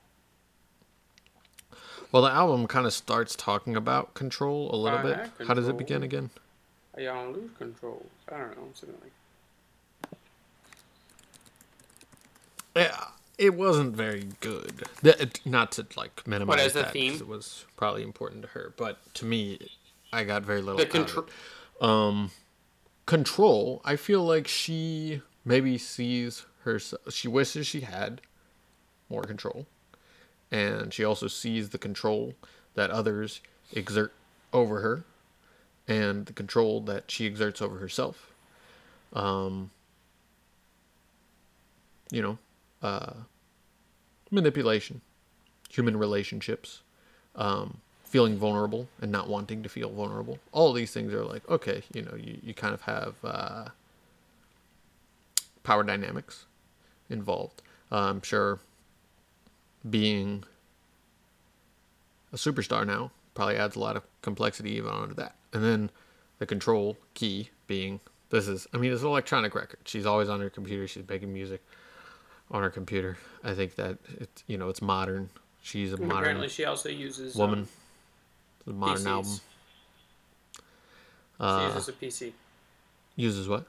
[2.13, 5.31] Well, the album kind of starts talking about control a little I bit.
[5.47, 6.31] How does it begin again?
[6.97, 8.07] I don't lose control.
[8.29, 8.69] I don't know.
[8.75, 9.13] Something like.
[12.77, 13.09] Yeah,
[13.41, 14.85] it wasn't very good.
[15.03, 17.15] The- not to like minimize as a that, 'cause theme?
[17.15, 19.59] it was probably important to her, but to me,
[20.13, 20.79] I got very little.
[20.79, 21.25] The.
[21.85, 22.31] Um,
[23.07, 23.81] control.
[23.85, 27.13] I feel like she maybe sees herself.
[27.13, 28.21] She wishes she had
[29.09, 29.67] more control,
[30.51, 32.35] and she also sees the control
[32.75, 33.41] that others
[33.73, 34.13] exert
[34.53, 35.05] over her,
[35.89, 38.33] and the control that she exerts over herself.
[39.15, 39.71] Um,
[42.13, 42.39] you know,
[42.83, 43.13] uh,
[44.31, 45.01] manipulation,
[45.69, 46.83] human relationships,
[47.37, 50.39] um, feeling vulnerable and not wanting to feel vulnerable.
[50.53, 53.69] All these things are like, okay, you know, you, you kind of have uh,
[55.63, 56.47] power dynamics
[57.09, 57.63] involved.
[57.93, 58.59] Uh, I'm sure
[59.89, 60.45] being
[62.33, 65.37] a superstar now probably adds a lot of complexity even onto that.
[65.53, 65.91] And then
[66.39, 69.81] the control key being this is I mean it's an electronic record.
[69.85, 70.87] She's always on her computer.
[70.87, 71.63] She's making music
[72.51, 73.17] on her computer.
[73.45, 75.31] I think that it's you know it's modern.
[75.63, 77.61] She's a And modern apparently, she also uses woman.
[77.61, 77.69] um,
[78.61, 79.07] It's a modern PCs.
[79.07, 79.33] album.
[81.39, 82.33] she Uh, uses a PC.
[83.17, 83.67] uses what?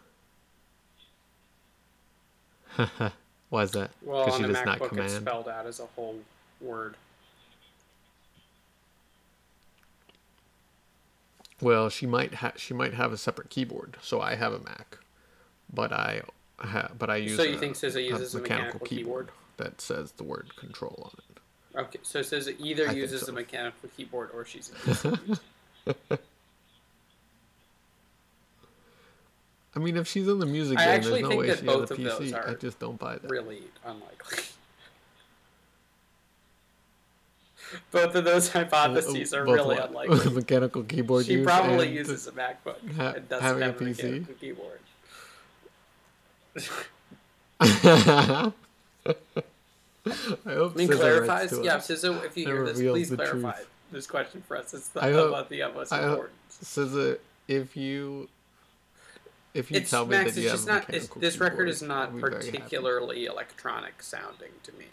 [3.50, 3.92] Why is that?
[4.02, 5.12] Well, Because on she the does not MacBook, it's command.
[5.12, 6.20] spelled out as a whole
[6.62, 6.96] word.
[11.62, 13.98] Well, she might have she might have a separate keyboard.
[14.02, 14.98] So I have a Mac,
[15.72, 16.22] but I
[16.62, 19.30] ha- but I use So you a, think SZA uses a mechanical keyboard?
[19.58, 21.80] that says the word control on it.
[21.80, 23.32] Okay, so it says it either I uses so.
[23.32, 24.72] a mechanical keyboard or she's
[25.06, 25.20] a.
[29.74, 31.60] I mean, if she's in the music I game, actually there's no think way that
[31.60, 32.50] she both has a of those PC.
[32.50, 33.30] I just don't buy that.
[33.32, 34.44] really unlikely.
[37.92, 39.88] Both of those hypotheses oh, are Both really what?
[39.88, 40.34] unlikely.
[40.34, 41.26] mechanical keyboard.
[41.26, 43.88] She probably uses a MacBook ha- and doesn't having a have a PC?
[43.88, 44.80] mechanical keyboard.
[47.60, 48.52] I
[50.46, 51.60] hope I mean, SZA clarifies.
[51.62, 51.78] Yeah.
[51.78, 53.68] SZA, if you hear this, please clarify truth.
[53.92, 54.74] this question for us.
[54.74, 56.36] It's the, hope- about the utmost I hope- importance.
[56.64, 58.28] SZA, if you
[59.54, 60.34] if you It's tell me Max.
[60.36, 60.90] that you It's just not.
[60.90, 62.52] It's, this record is not I'll be very happy.
[62.52, 64.86] particularly electronic sounding to me.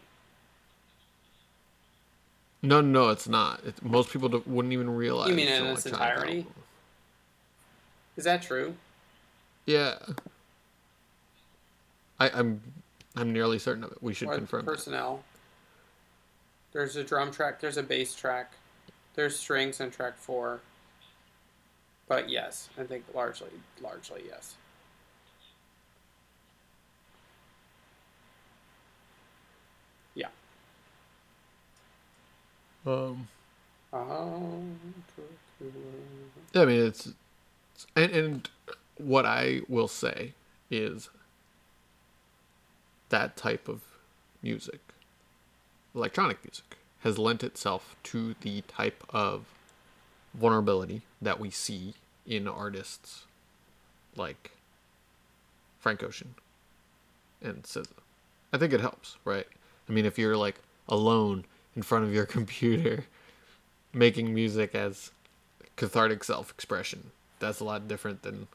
[2.60, 3.62] No, no, it's not.
[3.64, 5.28] It, most people wouldn't even realize.
[5.28, 6.38] You mean in its entirety?
[6.38, 6.52] album.
[8.16, 8.74] Is that true?
[9.64, 9.94] Yeah.
[12.20, 12.60] I, I'm
[13.16, 14.02] I'm nearly certain of it.
[14.02, 14.70] We should Or confirm that.
[14.72, 15.22] personnel.
[16.72, 17.60] There's a drum track.
[17.60, 18.52] There's a bass track.
[19.14, 20.60] There's strings on track four.
[22.06, 23.50] But yes, I think largely,
[23.80, 24.54] largely yes.
[30.14, 30.28] Yeah.
[32.86, 33.28] Um,
[33.90, 34.62] Oh,
[36.54, 37.06] I mean, it's,
[37.74, 38.50] it's and, and
[38.98, 40.34] what I will say
[40.70, 41.08] is
[43.08, 43.82] that type of
[44.42, 44.80] music,
[45.94, 49.46] electronic music, has lent itself to the type of
[50.34, 51.94] vulnerability that we see
[52.26, 53.24] in artists
[54.16, 54.52] like
[55.78, 56.34] Frank Ocean
[57.40, 57.86] and SZA.
[58.52, 59.46] I think it helps, right?
[59.88, 61.44] I mean, if you're like alone
[61.76, 63.04] in front of your computer
[63.92, 65.10] making music as
[65.76, 68.48] cathartic self-expression, that's a lot different than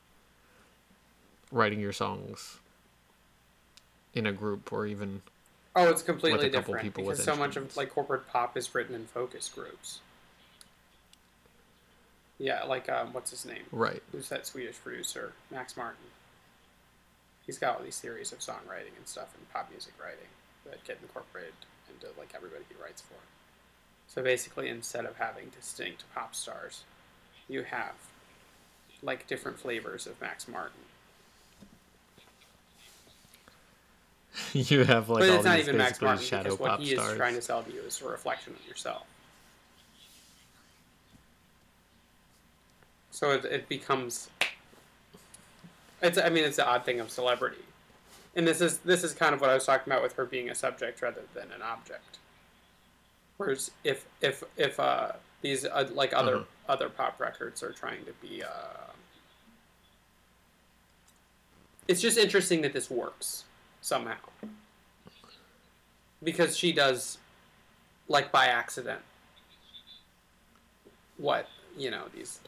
[1.52, 2.58] writing your songs
[4.13, 5.21] in a group or even
[5.76, 9.49] Oh, it's completely different because so much of like corporate pop is written in focus
[9.49, 9.99] groups.
[12.38, 13.63] Yeah, like um, what's his name?
[13.71, 14.02] right.
[14.12, 15.34] Who's that Swedish producer?
[15.49, 16.06] Max Martin.
[17.45, 20.30] He's got all these theories of songwriting and stuff and pop music writing
[20.65, 21.54] that get incorporated
[21.89, 23.15] into like everybody he writes for.
[24.08, 26.84] So basically, instead of having distinct pop stars,
[27.49, 27.93] you have
[29.02, 30.82] like different flavors of Max Martin.
[34.54, 36.96] you have like but all it's not these even Max Martin shadow because what he
[36.96, 37.12] stars.
[37.12, 39.04] is trying to sell to you is a reflection of yourself.
[43.12, 44.30] So it, it becomes.
[46.02, 47.62] It's I mean it's the odd thing of celebrity,
[48.36, 50.50] and this is this is kind of what I was talking about with her being
[50.50, 52.17] a subject rather than an object.
[53.38, 56.46] Whereas if if if uh, these uh, like other Mhm.
[56.67, 58.43] other pop records are trying to be.
[58.43, 58.48] Uh,
[61.88, 63.43] it's just interesting that this works
[63.84, 64.15] somehow.
[66.24, 67.17] Because she does
[68.08, 69.02] like by accident.
[71.17, 72.39] What you know these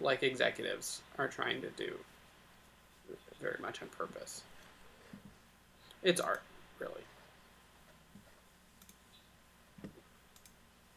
[0.00, 1.94] like executives are trying to do
[3.40, 4.42] very much on purpose.
[6.02, 6.42] It's art
[6.78, 7.02] really.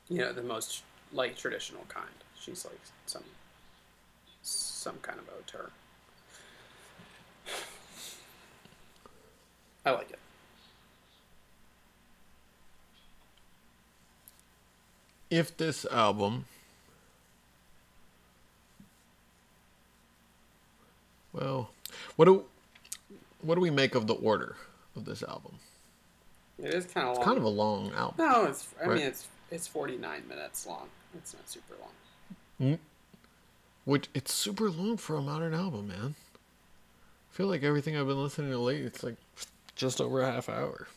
[0.10, 2.08] You know the most like traditional kind.
[2.40, 3.24] She's like some
[4.42, 5.72] some kind of auteur
[9.86, 10.20] i like it
[15.30, 16.46] if this album
[21.34, 21.70] well
[22.16, 22.44] what do
[23.42, 24.56] what do we make of the order
[24.96, 25.54] of this album
[26.60, 28.68] it is kind of long it's kind of a long album No, it's.
[28.82, 28.98] I Right.
[28.98, 30.88] mean, it's it's forty nine minutes long.
[31.18, 31.90] It's not super long.
[32.74, 32.80] Mm.
[33.86, 36.14] which it's super long for a modern album man
[37.32, 39.16] i feel like everything i've been listening to lately it's like
[39.82, 40.88] just over a half hour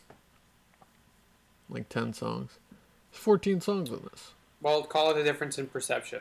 [1.69, 2.59] like 10 songs
[3.11, 6.19] There's 14 songs in this Well, call it a difference in perception.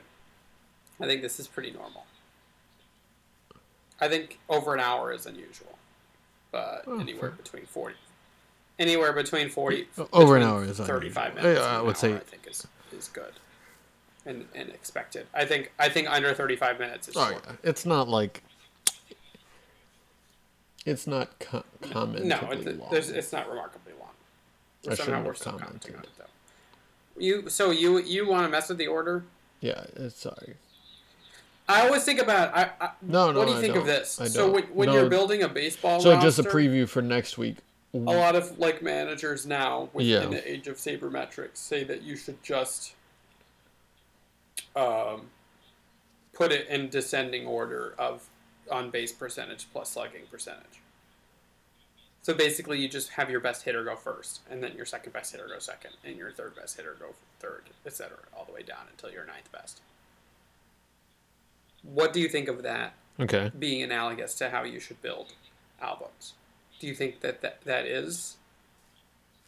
[0.99, 2.07] I think this is pretty normal.
[4.01, 5.77] I think over an hour is unusual.
[6.51, 7.37] but Oh, anywhere fair.
[7.43, 7.97] between forty,
[8.79, 11.61] anywhere between forty oh, Over an hour is thirty-five yeah, minutes.
[11.61, 13.35] I an would say- I think is is good
[14.25, 15.27] and and expected.
[15.35, 17.45] I think I think under thirty-five minutes is Oh short.
[17.47, 18.43] yeah, it's not like
[20.85, 23.17] it's not co- commentably No, it's, long.
[23.19, 24.11] it's not remarkably long.
[24.91, 25.81] I Somehow we're still commented.
[25.83, 26.25] commenting on it though.
[27.23, 29.25] You so you you want to mess with the order?
[29.61, 30.55] yeah, it's sorry.
[31.67, 33.87] I always think about I, I No, no, what do you I think of don't.
[33.87, 34.21] this?
[34.21, 37.39] I So when, when No, you're building a baseball So just a preview for next
[37.39, 37.57] week.
[37.95, 40.27] a lot of like managers now within Yeah.
[40.27, 42.93] the age of sabermetrics say that you should just
[44.77, 45.29] um,
[46.35, 48.29] put it in descending order of
[48.71, 50.81] on base percentage plus slugging percentage.
[52.23, 55.33] So basically, you just have your best hitter go first, and then your second best
[55.33, 57.09] hitter go second, and your third best hitter go
[57.39, 59.83] third, etc., all the way down until your ninth best.
[61.83, 63.53] What do you think of that Okay.
[63.59, 65.35] being analogous to how you should build
[65.81, 66.35] albums.
[66.81, 68.37] Do you think that that, that is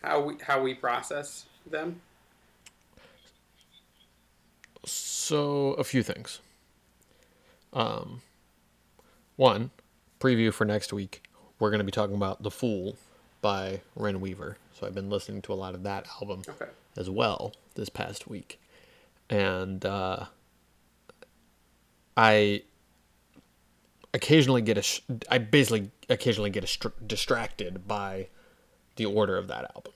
[0.02, 2.00] how we how we process them?
[4.84, 6.40] So a few things.
[7.72, 8.22] Um,
[9.36, 9.70] one
[10.20, 11.22] preview for next week.
[11.58, 12.96] We're going to be talking about "The Fool"
[13.40, 14.58] by Ryn Weaver.
[14.72, 16.70] So I've been listening to a lot of that album Okay.
[16.96, 18.60] as well this past week,
[19.30, 20.26] and uh,
[22.16, 22.62] I
[24.12, 28.28] occasionally get a sh- I basically occasionally get a str- distracted by
[28.96, 29.92] the order of that album.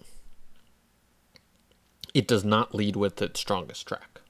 [2.12, 4.20] It does not lead with its strongest track.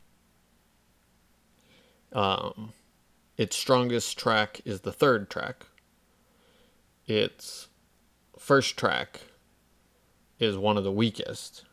[2.12, 2.72] Um,
[3.40, 5.64] its strongest track is the third track.
[7.06, 7.68] Its
[8.38, 9.22] first track
[10.38, 11.64] is one of the weakest.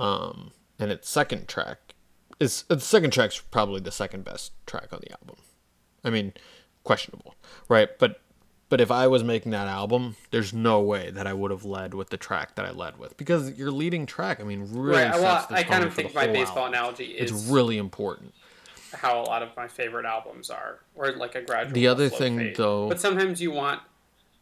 [0.00, 1.94] Um, and its second track
[2.40, 5.36] is the second track's probably the second best track on the album.
[6.02, 6.32] I mean,
[6.82, 7.36] questionable,
[7.68, 7.96] right?
[7.96, 8.20] But
[8.68, 11.94] but if I was making that album, there's no way that I would have led
[11.94, 15.14] with the track that I led with because your leading track, I mean, really right.
[15.14, 16.74] sets Well, the I kind of for think my baseball album.
[16.74, 18.34] analogy is It's really important.
[18.92, 21.74] How a lot of my favorite albums are, or like a gradual.
[21.74, 22.56] The other thing, fade.
[22.56, 23.82] though- but sometimes you want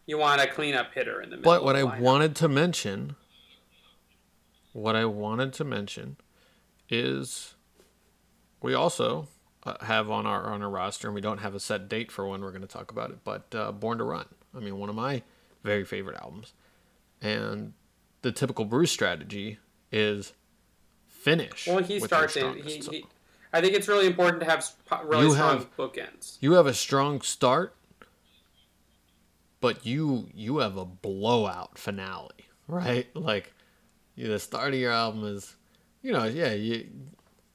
[0.07, 1.53] you want a cleanup hitter in the middle.
[1.53, 2.01] But what I lineup.
[2.01, 3.17] wanted to mention,
[4.73, 6.17] what I wanted to mention,
[6.89, 7.55] is
[8.63, 9.29] we also
[9.65, 12.27] uh, have on our on our roster, and we don't have a set date for
[12.27, 13.19] when we're going to talk about it.
[13.25, 15.23] But uh, Born to Run, I mean, one of my
[15.65, 16.53] very favorite albums,
[17.21, 17.73] and
[18.23, 19.59] the typical Bruce strategy
[19.91, 20.33] is
[21.09, 21.67] finish.
[21.67, 22.55] Well, he starts in.
[22.63, 23.05] He, he,
[23.57, 24.69] I think it's really important to have
[25.05, 26.37] really You strong have- bookends.
[26.41, 27.75] you have a strong start,
[29.61, 33.07] but you you have a blowout finale, right?
[33.15, 33.53] Like
[34.15, 35.55] you- the start of your album is,
[36.03, 36.87] you know, yeah, you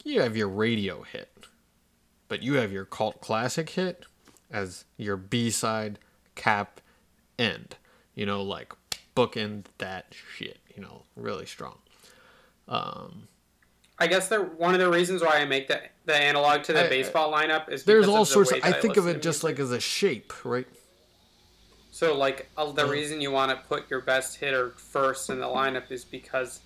[0.03, 1.45] you have your radio hit,
[2.27, 4.05] but you have your cult classic hit
[4.49, 5.99] as your B side
[6.35, 6.81] cap
[7.37, 7.75] end.
[8.15, 8.73] You know, like
[9.15, 10.57] bookend that shit.
[10.75, 11.77] You know, really strong.
[12.67, 13.27] Um,
[14.01, 16.85] I guess that one of the reasons why I make the the analog to the
[16.85, 18.51] I- baseball lineup is There's all of the sorts.
[18.51, 20.67] Of, I think of it just like as a shape, right?
[21.91, 25.45] So, like, uh, the reason you want to put your best hitter first in the
[25.45, 26.61] lineup is because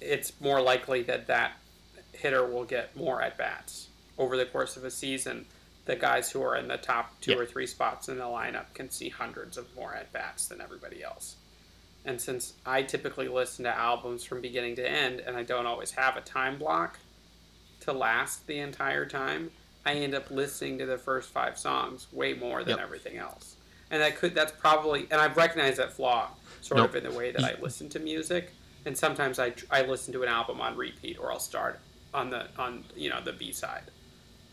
[0.00, 1.52] it's more likely that that
[2.12, 5.46] hitter will get more at bats over the course of a season.
[5.86, 7.38] The guys who are in the top two Yeah.
[7.38, 11.02] or three spots in the lineup can see hundreds of more at bats than everybody
[11.02, 11.34] else.
[12.04, 15.92] And since I typically listen to albums from beginning to end, and I don't always
[15.92, 16.98] have a time block
[17.80, 19.50] to last the entire time,
[19.86, 22.80] I end up listening to the first five songs way more than Yep.
[22.86, 23.56] everything else.
[23.90, 26.30] And that could that's probably and I've recognized that flaw
[26.62, 26.90] sort Nope.
[26.90, 28.52] of in the way that I listen to music.
[28.86, 31.80] And sometimes I I listen to an album on repeat or I'll start
[32.12, 33.84] on the on you know the B side.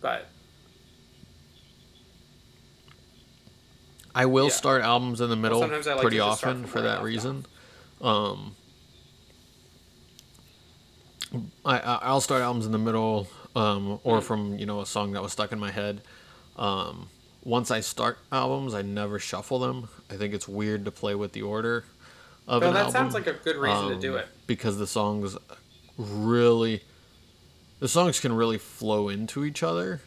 [0.02, 0.28] But
[4.14, 4.52] I will Yeah.
[4.52, 7.46] start albums in the middle I like pretty to just start often for that reason.
[8.02, 8.56] Um,
[11.66, 14.26] I I- I'll start albums in the middle, um, or Hmm.
[14.26, 16.02] from you know a song that was stuck in my head.
[16.58, 17.08] Um,
[17.44, 19.88] once I start albums, I never shuffle them.
[20.10, 21.86] I think it's weird to play with the order
[22.48, 22.92] of so an that album.
[22.94, 24.28] sounds like a good reason to do um, it.
[24.48, 25.38] because the songs
[25.98, 26.82] really
[27.80, 30.02] the songs can really flow into each other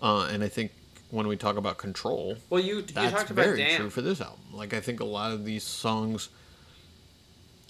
[0.00, 0.70] uh, and i think
[1.14, 3.80] when we talk about control Well, you you that's talked about very Damn.
[3.82, 6.28] true for this album like i think a lot of these songs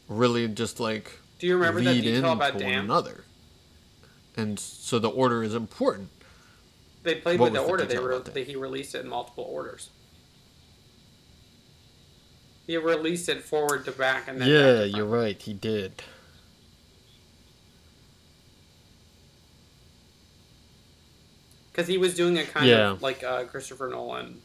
[0.08, 2.84] really just like Do you remember that lead detail into about Damn?
[2.86, 3.24] another
[4.36, 6.08] and so the order is important
[7.02, 7.84] They played What with the was the order.
[7.84, 8.34] They, detail that?
[8.34, 9.90] they he released it in multiple orders.
[12.66, 16.02] He released it forward to back and then yeah you're right he did
[21.74, 22.92] Because he was doing a kind Yeah.
[22.92, 24.40] of like uh, Christopher Nolan.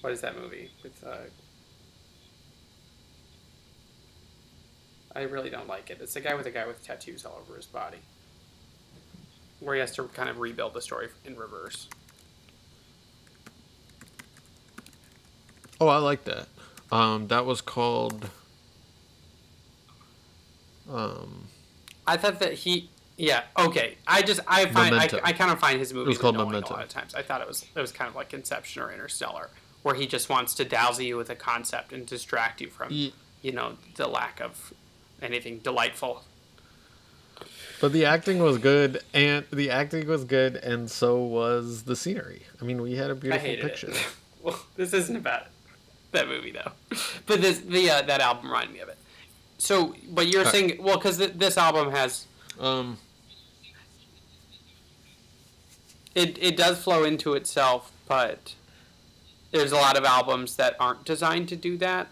[0.00, 1.18] What is that movie with uh,
[5.14, 5.98] I really don't like it.
[6.00, 7.98] It's the guy with the guy with tattoos all over his body,
[9.60, 11.88] where he has to kind of rebuild the story in reverse.
[15.80, 16.48] Oh, I like that.
[16.90, 18.30] Um, that was called.
[20.90, 21.46] Um,
[22.06, 22.90] I thought that he.
[23.16, 23.42] Yeah.
[23.58, 23.96] Okay.
[24.06, 26.72] I just I find I, I kind of find his movies called Memento.
[26.72, 27.14] a lot of times.
[27.14, 29.50] I thought it was it was kind of like Inception or Interstellar,
[29.82, 33.14] where he just wants to dazzle you with a concept and distract you from Ye-
[33.42, 34.72] you know the lack of
[35.22, 36.24] anything delightful.
[37.80, 42.42] but the acting was good, and the acting was good, and so was the scenery.
[42.60, 43.92] I mean, we had a beautiful picture.
[44.42, 45.46] well, this isn't about
[46.12, 46.72] that movie though,
[47.26, 48.98] but this the uh, that album reminded me of it.
[49.58, 50.52] So, but you're All right.
[50.52, 52.26] saying well because th- this album has
[52.58, 52.98] Um,
[56.14, 58.54] it it does flow into itself, but
[59.50, 62.08] there's a lot of albums that aren't designed to do that.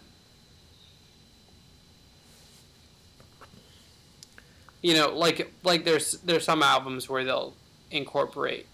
[4.81, 7.55] You know, like like there's there's some albums where they'll
[7.91, 8.67] incorporate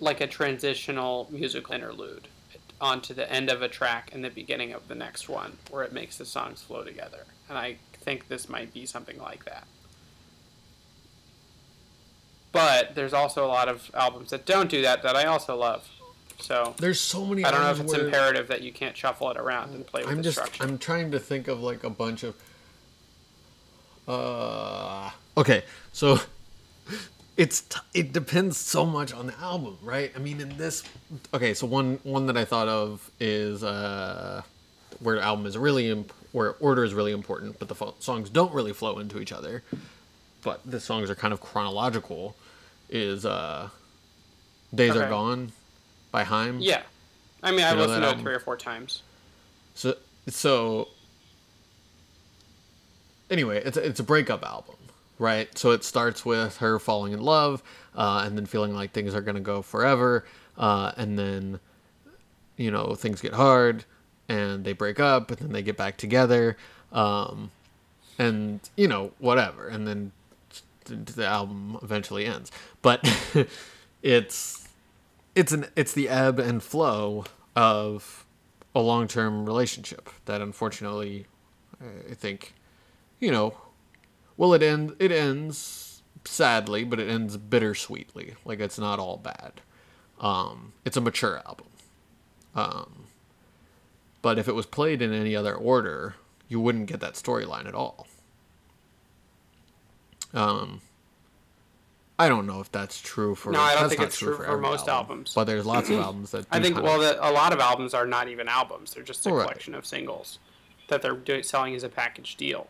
[0.00, 2.28] like a transitional musical interlude
[2.80, 5.92] onto the end of a track and the beginning of the next one where it
[5.92, 7.24] makes the songs flow together.
[7.48, 9.66] And I think this might be something like that.
[12.54, 15.86] But there's also a lot of albums that don't do that that I also love.
[16.40, 17.44] So there's so many.
[17.44, 20.10] I don't know if it's imperative that you can't shuffle it around and play with
[20.10, 20.62] I'm the just structure.
[20.62, 22.34] I'm trying to think of like a bunch of
[24.06, 26.18] uh okay so
[27.38, 30.82] it's t- it depends so much on the album right i mean in this
[31.32, 34.42] okay so one one that i thought of is uh
[35.00, 38.52] where album is really imp- where order is really important but the fo- songs don't
[38.52, 39.62] really flow into each other
[40.42, 42.36] but the songs are kind of chronological
[42.88, 43.68] is uh
[44.74, 45.52] days are gone
[46.10, 46.60] by Haim.
[46.60, 46.82] yeah.
[47.42, 49.02] I mean, I've listened to it three or four times.
[49.74, 49.96] So
[50.28, 50.88] so
[53.30, 54.76] anyway, it's a, it's a breakup album,
[55.18, 55.56] right?
[55.58, 57.62] So it starts with her falling in love,
[57.94, 60.24] uh, and then feeling like things are gonna go forever,
[60.56, 61.60] uh, and then
[62.56, 63.84] you know things get hard,
[64.28, 66.56] and they break up, and then they get back together,
[66.92, 67.50] um,
[68.18, 70.23] and you know whatever, and then th-
[70.84, 72.50] the album eventually ends.
[72.82, 73.08] But
[74.02, 74.68] it's
[75.34, 77.24] it's an it's the ebb and flow
[77.56, 78.26] of
[78.74, 81.26] a long-term relationship that unfortunately
[82.10, 82.54] I think
[83.20, 83.54] you know
[84.36, 88.34] well it end it ends sadly but it ends bittersweetly.
[88.44, 89.60] Like it's not all bad.
[90.20, 91.68] Um it's a mature album.
[92.54, 93.04] Um
[94.22, 96.14] but if it was played in any other order
[96.48, 98.06] you wouldn't get that storyline at all
[100.34, 100.80] um
[102.18, 104.60] I don't know if that's true for No, I don't think it's true for every
[104.60, 105.32] most albums.
[105.34, 107.92] but there's lots of albums that I think well, of- that a lot of albums
[107.94, 109.42] are not even albums; they're just a Right.
[109.42, 110.38] collection of singles
[110.88, 112.68] that they're doing, selling as a package deal.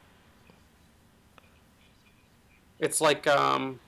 [2.79, 3.81] It's like um,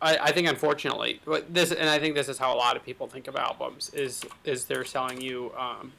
[0.00, 2.84] I, I think unfortunately, but this and I think this is how a lot of
[2.84, 5.92] people think of albums is is they're selling you um,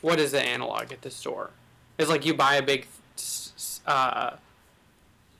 [0.00, 1.50] what is the analog at the store?
[1.98, 2.86] It's like you buy a big
[3.88, 4.36] uh,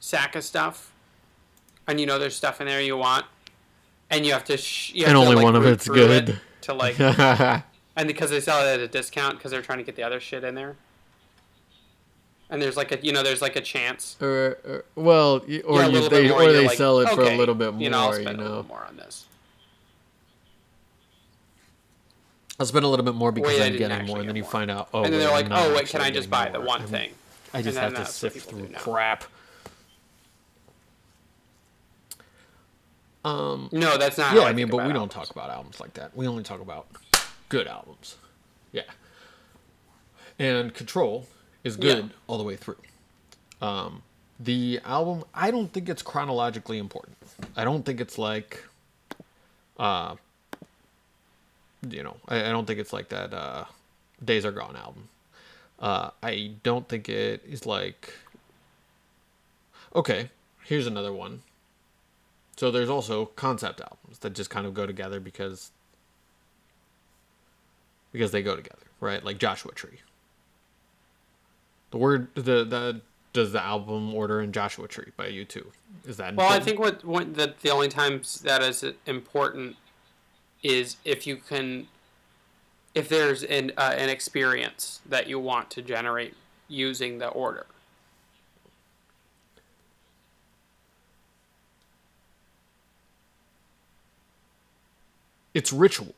[0.00, 0.92] sack of stuff,
[1.86, 3.26] and you know there's stuff in there you want,
[4.10, 6.10] and you have to sh- you have And to, only like, one of it's through
[6.10, 6.40] it good.
[6.62, 6.98] to like
[7.96, 10.18] and because they sell it at a discount because they're trying to get the other
[10.20, 10.76] shit in there.
[12.50, 14.16] And there's like a you know there's like a chance.
[14.22, 17.36] or, or well, or Yeah, you, they more, or they like, sell it for a
[17.36, 17.82] little bit more.
[17.82, 19.26] You know, I'll you spend a know, little more on this.
[22.58, 24.28] I'll spend a little bit more because Wait, I I'm didn't getting actually more, and
[24.30, 24.50] then you more.
[24.50, 24.88] find out.
[24.92, 27.10] Oh, and then they're like, oh wait, can I just getting buy the one thing?
[27.54, 29.24] I just have to sift through crap.
[33.24, 34.34] Um, No, that's not.
[34.34, 36.16] yeah, how I I mean, but we don't talk about albums like that.
[36.16, 36.86] We only talk about
[37.48, 38.16] good albums.
[38.72, 38.82] Yeah.
[40.38, 41.26] And Control
[41.64, 42.10] is good Yeah.
[42.26, 42.76] all the way through.
[43.60, 44.02] Um,
[44.38, 47.16] the album, I don't think it's chronologically important.
[47.56, 48.62] I don't think it's like,
[49.78, 50.14] uh,
[51.88, 53.64] you know, I, I don't think it's like that uh,
[54.24, 55.08] Days Are Gone album.
[55.78, 58.12] Uh, I don't think it is like.
[59.94, 60.30] Okay,
[60.64, 61.42] here's another one.
[62.56, 65.70] So there's also concept albums that just kind of go together because
[68.12, 69.24] because they go together, right?
[69.24, 70.00] Like Joshua Tree.
[71.90, 73.00] The word the the
[73.32, 75.66] does the album order in Joshua Tree by U2.
[76.06, 79.76] Is that Well, I think what, what the the only times that is important
[80.62, 81.86] is if you can,
[82.94, 86.34] if there's an uh, an experience that you want to generate
[86.68, 87.66] using the order.
[95.58, 96.14] it's ritual.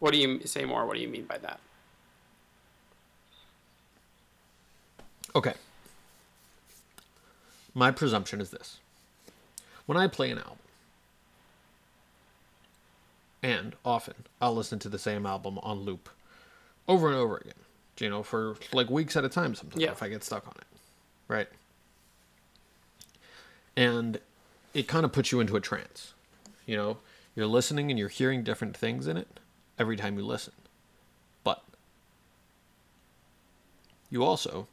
[0.00, 0.84] What do you say more?
[0.84, 1.60] What do you mean by that?
[5.36, 5.54] Okay.
[7.74, 8.78] My presumption is this.
[9.86, 10.58] When I play an album,
[13.42, 16.08] and often I'll listen to the same album on loop
[16.86, 17.52] over and over again,
[18.00, 19.90] you know, for like weeks at a time sometimes Yeah.
[19.92, 20.66] if I get stuck on it.
[21.28, 21.48] Right?
[23.76, 24.20] And
[24.74, 26.14] it kind of puts you into a trance.
[26.66, 26.98] You know,
[27.36, 29.40] you're listening and you're hearing different things in it
[29.78, 30.52] every time you listen.
[31.44, 31.62] But
[34.10, 34.66] you also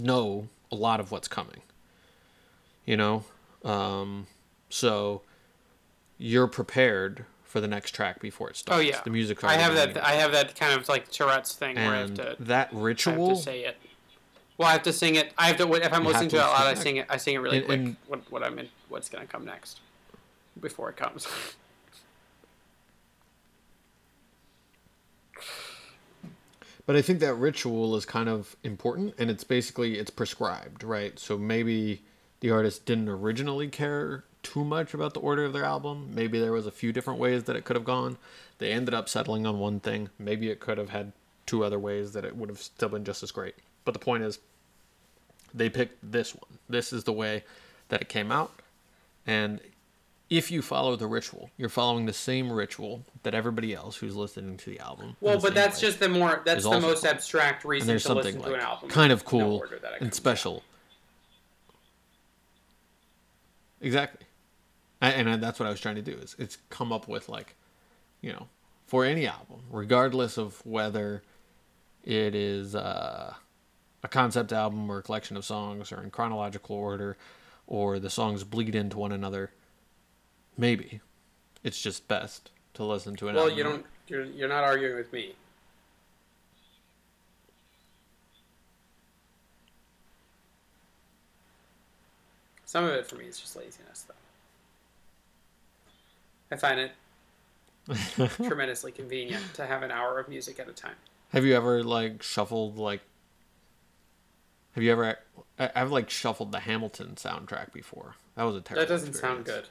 [0.00, 1.60] know a lot of what's coming.
[2.84, 3.24] You know?
[3.64, 4.26] Um,
[4.68, 5.22] so
[6.18, 7.24] you're prepared
[7.54, 8.78] for the next track before it oh, starts.
[8.78, 9.44] Oh yeah, The music.
[9.44, 9.96] I have that.
[10.04, 12.82] I have that kind of like Tourette's thing where I have to, that I have
[12.82, 13.76] ritual to say it.
[14.58, 15.32] Well, I have to sing it.
[15.38, 15.72] I have to.
[15.74, 17.06] If I'm listening to to it out loud, I sing it.
[17.08, 17.78] I sing it really And- quick.
[17.78, 19.78] and- what what I'm in, what's gonna come next,
[20.60, 21.28] before it comes.
[26.86, 31.18] But I think that ritual is kind of important and it's basically it's prescribed, right?
[31.18, 32.02] So maybe
[32.40, 36.10] the artist didn't originally care too much about the order of their album.
[36.14, 38.18] Maybe there was a few different ways that it could have gone.
[38.58, 40.10] They ended up settling on one thing.
[40.18, 41.12] Maybe it could have had
[41.46, 43.56] two other ways that it would have still been just as great.
[43.84, 44.38] But the point is
[45.52, 46.58] they picked this one.
[46.68, 47.44] This is the way
[47.88, 48.52] that it came out.
[49.26, 49.60] And
[50.30, 54.56] if you follow the ritual, you're following the same ritual that everybody else who's listening
[54.58, 55.16] to the album.
[55.20, 56.42] well, the but that's way just the more.
[56.44, 58.88] That's the most abstract reason there's to something listen to an album.
[58.88, 60.14] kind of cool it and comes out.
[60.14, 60.62] special.
[63.80, 64.26] Exactly,
[65.10, 66.12] and I, that's what I was trying to do.
[66.12, 67.54] Is it's come up with like,
[68.20, 68.48] you know,
[68.86, 71.22] for any album, regardless of whether
[72.02, 73.34] it is uh,
[74.02, 77.16] a concept album or a collection of songs or in chronological order,
[77.66, 79.50] or the songs bleed into one another.
[80.56, 81.00] Maybe
[81.62, 83.56] it's just best to listen to an album.
[83.56, 83.58] Well, album.
[83.58, 83.86] you don't.
[84.06, 85.34] You're you're not arguing with me.
[92.74, 94.14] Some of it for me is just laziness, though.
[96.50, 96.92] I find it
[98.36, 100.94] tremendously convenient to have an hour of music at a time.
[101.32, 103.00] Have you ever like shuffled like?
[104.72, 105.18] Have you ever?
[105.58, 108.14] I've like shuffled the Hamilton soundtrack before.
[108.36, 108.86] That was a terrible.
[108.86, 109.68] That doesn't sound good.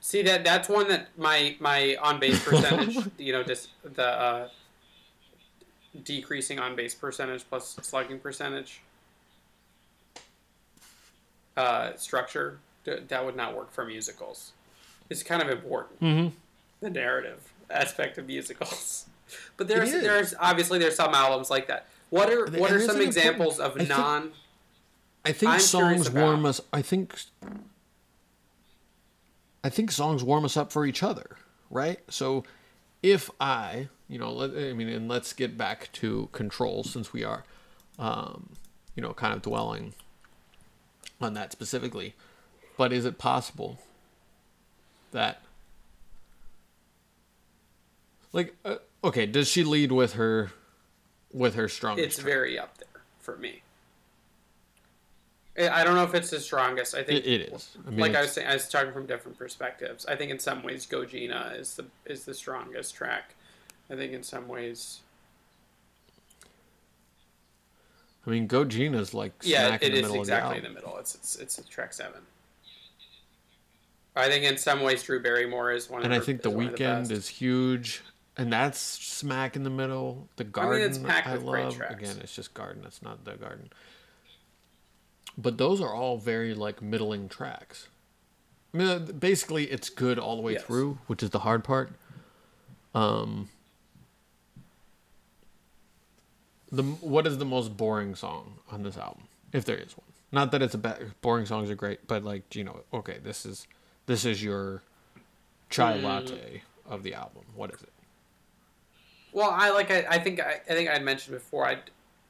[0.00, 4.48] See that that's one that my my on base percentage, you know, just the uh,
[6.04, 8.80] decreasing on base percentage plus slugging percentage
[11.56, 14.52] uh, structure th- that would not work for musicals.
[15.10, 16.00] It's kind of important.
[16.00, 16.32] Mhm.
[16.80, 19.06] The narrative aspect of musicals,
[19.58, 21.86] but there's there's obviously there's some albums like that.
[22.08, 24.32] What are what are some important- examples of I think- non?
[25.24, 26.60] I think I'm songs warm us.
[26.72, 27.14] I think.
[29.62, 31.36] I think songs warm us up for each other,
[31.70, 32.00] right?
[32.08, 32.44] So,
[33.02, 37.24] if I, you know, let, I mean, and let's get back to control since we
[37.24, 37.44] are,
[37.98, 38.50] um,
[38.94, 39.92] you know, kind of dwelling
[41.20, 42.14] on that specifically.
[42.78, 43.78] But is it possible
[45.12, 45.42] that,
[48.32, 50.50] like, uh, okay, does she lead with her,
[51.32, 52.06] with her strongest?
[52.06, 52.26] It's track?
[52.26, 53.62] very up there for me.
[55.58, 56.94] I don't know if it's the strongest.
[56.94, 57.76] I think It- it is.
[57.86, 60.06] I mean, like I was saying, I was talking from different perspectives.
[60.06, 63.34] I think in some ways, Go Gina is the is the strongest track.
[63.90, 65.00] I think in some ways,
[68.26, 70.70] I mean, Go Gina's like yeah, smack it in the is middle exactly of in
[70.70, 70.96] the middle.
[70.98, 72.22] It's it's it's track seven.
[74.16, 76.00] I think in some ways, Drew Barrymore is one.
[76.00, 77.10] Of And I think the weekend best.
[77.12, 78.02] is huge,
[78.36, 80.28] and that's smack in the middle.
[80.36, 81.76] The garden, it's packed I with great love.
[81.76, 81.94] tracks.
[81.94, 82.82] Again, it's just garden.
[82.86, 83.70] It's not the garden.
[85.38, 87.88] But those are all very like middling tracks.
[88.74, 90.62] I mean, basically, it's good all the way Yes.
[90.64, 91.92] through, which is the hard part.
[92.94, 93.48] Um,
[96.72, 100.04] the what is the most boring song on this album, if there is one?
[100.32, 101.20] Not that it's a bad.
[101.20, 103.66] Boring songs are great, but like you know, okay, this is
[104.10, 104.82] this is your
[105.68, 106.04] chai Hmm.
[106.04, 107.44] latte of the album.
[107.54, 107.92] What is it?
[109.32, 109.92] Well, I like.
[109.92, 110.40] I, I think.
[110.40, 111.64] I, I think I mentioned before.
[111.64, 111.78] I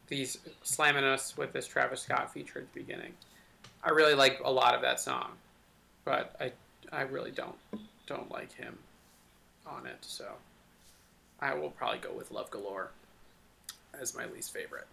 [0.09, 3.15] these slamming us with this Travis Scott feature at the beginning.
[3.83, 5.31] I really like a lot of that song,
[6.05, 6.53] but I
[6.93, 7.57] I really don't
[8.07, 8.79] don't like him
[9.67, 9.97] on it.
[10.03, 10.27] So
[11.41, 12.91] I will probably go with Love Galore
[13.99, 14.87] as my least favorite,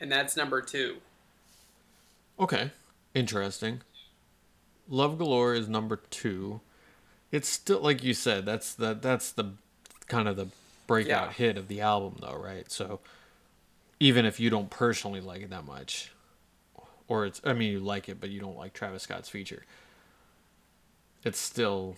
[0.00, 0.98] and that's number two.
[2.38, 2.70] Okay,
[3.14, 3.82] interesting.
[4.88, 6.60] Love Galore is number two.
[7.30, 8.44] It's still like you said.
[8.44, 9.52] That's the that's the
[10.06, 10.48] kind of the
[10.86, 11.32] breakout Yeah.
[11.32, 12.70] hit of the album, though, right?
[12.70, 13.00] So
[14.00, 16.12] even if you don't personally like it that much,
[17.08, 19.64] or it's I mean you like it, but you don't like Travis Scott's feature,
[21.24, 21.96] it's still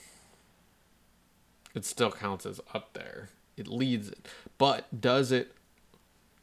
[1.75, 3.31] it still counts as up there.
[3.57, 5.53] It leads it, but does it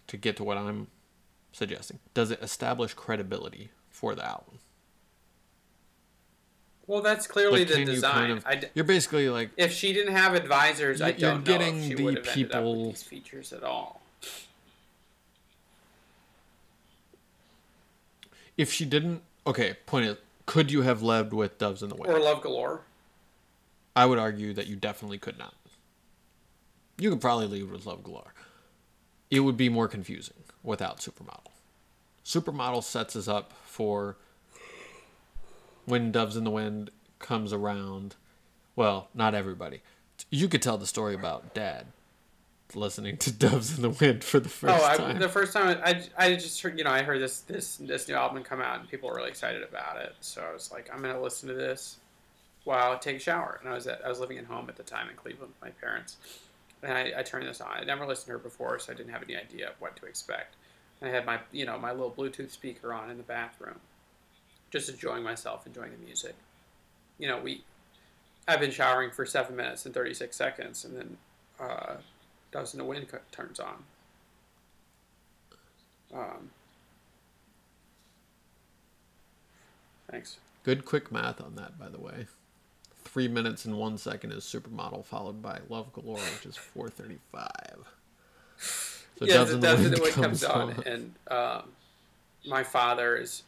[0.07, 0.87] to get to what I'm
[1.53, 3.69] suggesting, does it establish credibility
[4.01, 4.57] for the album?
[6.87, 8.41] Well, that's clearly Like, the can you design.
[8.41, 11.57] kind of- You're basically like if she didn't have advisors, I You're- you're don't know
[11.57, 14.01] getting if she the would have ended up people- these features at all.
[18.57, 19.21] if she didn't.
[19.47, 22.11] Okay, point is, could you have led with Doves in the Wind?
[22.11, 22.81] Or Love Galore.
[23.95, 25.55] I would argue that you definitely could not.
[26.97, 28.33] You could probably lead with Love Galore.
[29.29, 31.51] It would be more confusing without Supermodel.
[32.25, 34.15] Supermodel sets us up for
[35.85, 38.15] when Doves in the Wind comes around.
[38.75, 39.81] Well, not everybody.
[40.29, 41.87] You could tell the story about Dad
[42.75, 45.19] listening to Doves in the Wind for the first Oh, I, time.
[45.19, 48.13] the first time I, I just heard, you know, I heard this this this new
[48.15, 50.13] album come out and people were really excited about it.
[50.21, 51.97] So I was like, I'm gonna listen to this
[52.63, 53.57] while I take a shower.
[53.61, 55.61] And I was at, I was living at home at the time in Cleveland with
[55.67, 56.17] my parents,
[56.83, 57.71] and I, I turned this on.
[57.71, 60.05] I never listened to her before, so I didn't have any idea of what to
[60.05, 60.55] expect.
[61.01, 63.79] And I had my you know my little Bluetooth speaker on in the bathroom,
[64.69, 66.35] just enjoying myself, enjoying the music.
[67.17, 67.63] You know, we
[68.47, 71.17] I've been showering for seven minutes and thirty six seconds, and then.
[71.59, 71.95] Uh,
[72.51, 73.83] Doves in the Wind turns on.
[76.13, 76.49] Um,
[80.09, 80.37] thanks.
[80.63, 82.27] Good quick math on that, by the way.
[83.05, 87.85] Three minutes and one second is Supermodel, followed by Love Galore, which is four thirty-five.
[89.21, 90.83] So yeah, the Doves in the Wind comes comes on, on.
[90.87, 91.63] and um,
[92.47, 93.43] my father is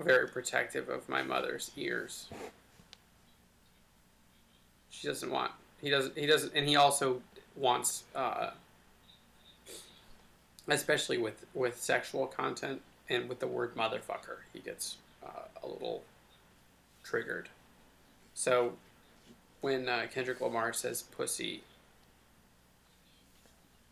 [0.00, 2.26] very protective of my mother's ears.
[4.90, 5.52] She doesn't want.
[5.80, 6.18] He doesn't.
[6.18, 7.22] He doesn't, and he also
[7.54, 8.50] wants, uh,
[10.66, 16.02] especially with with sexual content and with the word motherfucker, he gets uh, a little
[17.04, 17.48] triggered.
[18.34, 18.72] So
[19.60, 21.62] when uh, Kendrick Lamar says pussy,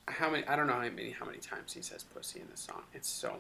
[0.09, 0.47] how many?
[0.47, 2.83] I don't know how many how many times he says pussy in the song.
[2.95, 3.37] It's so,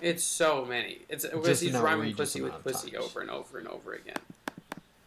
[0.00, 1.00] it's so many.
[1.08, 3.04] It's because he's rhyming pussy with pussy times.
[3.04, 4.16] over and over and over again.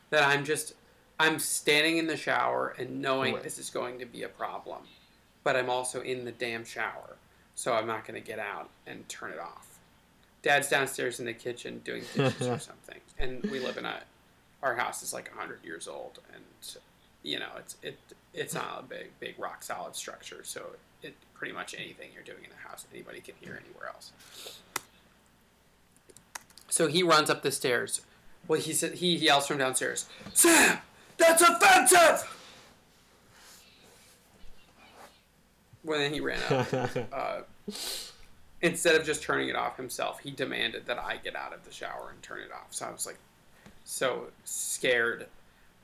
[0.10, 0.74] That I'm just,
[1.20, 3.44] I'm standing in the shower and knowing Right.
[3.44, 4.82] this is going to be a problem,
[5.46, 7.16] but I'm also in the damn shower,
[7.56, 9.68] so I'm not going to get out and turn it off.
[10.42, 14.02] Dad's downstairs in the kitchen doing dishes or something, and we live in a,
[14.62, 16.44] our house is like hundred years old, and
[17.24, 17.98] you know it's it
[18.34, 20.62] it's not a big big rock solid structure, so
[21.02, 24.12] it pretty much anything you're doing in the house anybody can hear anywhere else.
[26.70, 28.02] So he runs up the stairs.
[28.48, 30.80] Well, he said he yells from downstairs, "Sam,
[31.18, 32.38] that's offensive!"
[35.84, 36.98] Well, then he ran out.
[37.14, 37.42] uh,
[38.62, 41.72] instead of just turning it off himself, he demanded that I get out of the
[41.72, 42.68] shower and turn it off.
[42.70, 43.18] So I was like,
[43.84, 45.28] so scared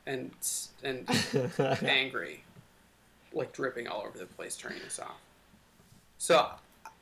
[0.07, 0.31] and
[0.83, 1.07] and
[1.83, 2.43] angry,
[3.33, 5.19] like dripping all over the place, turning this off.
[6.17, 6.47] So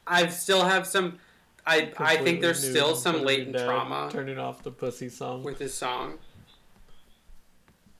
[0.06, 1.20] I still have some.
[1.66, 4.72] I I think there's still some front of your latent dad, trauma Turning off the
[4.72, 5.44] pussy song.
[5.44, 6.18] with his song.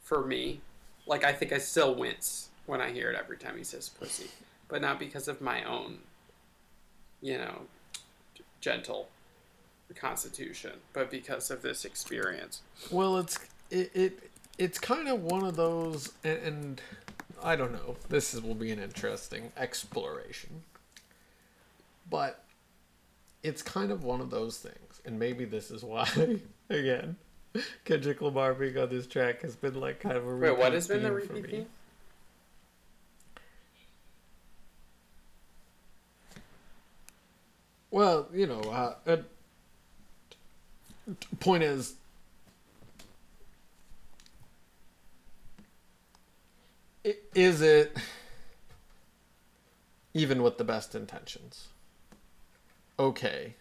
[0.04, 0.60] For me,
[1.08, 4.30] like I think I still wince when I hear it every time he says pussy,
[4.68, 6.00] but not because of my own,
[7.22, 7.62] you know,
[8.62, 9.10] gentle
[9.96, 12.62] constitution, but because of this experience.
[12.92, 13.40] Well, it's
[13.72, 16.82] it, it it's kind of one of those, and, and
[17.44, 17.96] I don't know.
[18.10, 20.64] This is, will be an interesting exploration,
[22.10, 22.44] but
[23.44, 26.08] it's kind of one of those things, and maybe this is why
[26.70, 27.16] again.
[27.86, 30.90] Kendrick Lamar being on this track has been like kind of a Wait, what has
[30.90, 31.50] been the repeat me.
[31.50, 31.66] theme?
[37.92, 39.18] Well, you know, uh, uh,
[41.40, 41.94] point is,
[47.36, 47.98] is it
[50.14, 51.68] even with the best intentions?
[52.98, 53.56] Okay.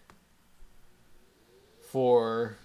[1.89, 2.57] For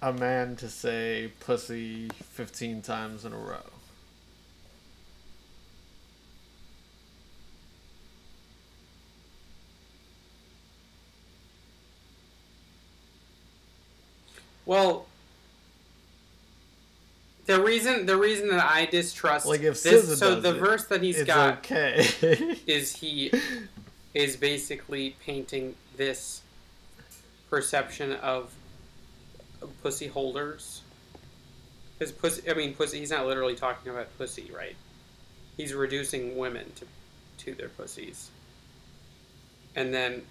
[0.00, 3.60] a man to say pussy 15 times in a row.
[14.64, 15.06] Well,
[17.46, 21.02] the reason the reason that I distrust Like if this, so the it, verse that
[21.02, 22.06] he's got okay.
[22.66, 23.32] is he
[24.14, 26.42] is basically painting this
[27.50, 28.52] perception of
[29.82, 30.82] pussy holders.
[31.98, 33.00] Because pussy, I mean, pussy.
[33.00, 34.76] He's not literally talking about pussy, right?
[35.56, 36.86] He's reducing women to
[37.44, 38.30] to their pussies,
[39.74, 40.22] and then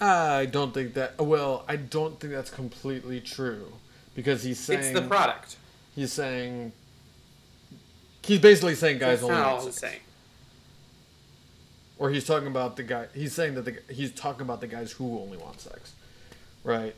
[0.00, 1.18] I don't think that.
[1.18, 3.72] Well, I don't think that's completely true
[4.18, 5.54] because he's saying it's the product.
[5.94, 6.72] he's saying
[8.24, 9.36] he's basically saying guys only.
[9.36, 9.92] want all he's sex.
[9.92, 10.00] saying.
[12.00, 13.06] or he's talking about the guy.
[13.14, 15.92] He's saying that the, he's talking about the guys who only want sex,
[16.64, 16.96] right?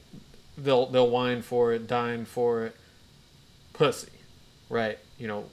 [0.56, 2.76] They'll they'll whine for it, dine for it,
[3.74, 4.08] pussy,
[4.70, 4.98] right?
[5.18, 5.44] You know,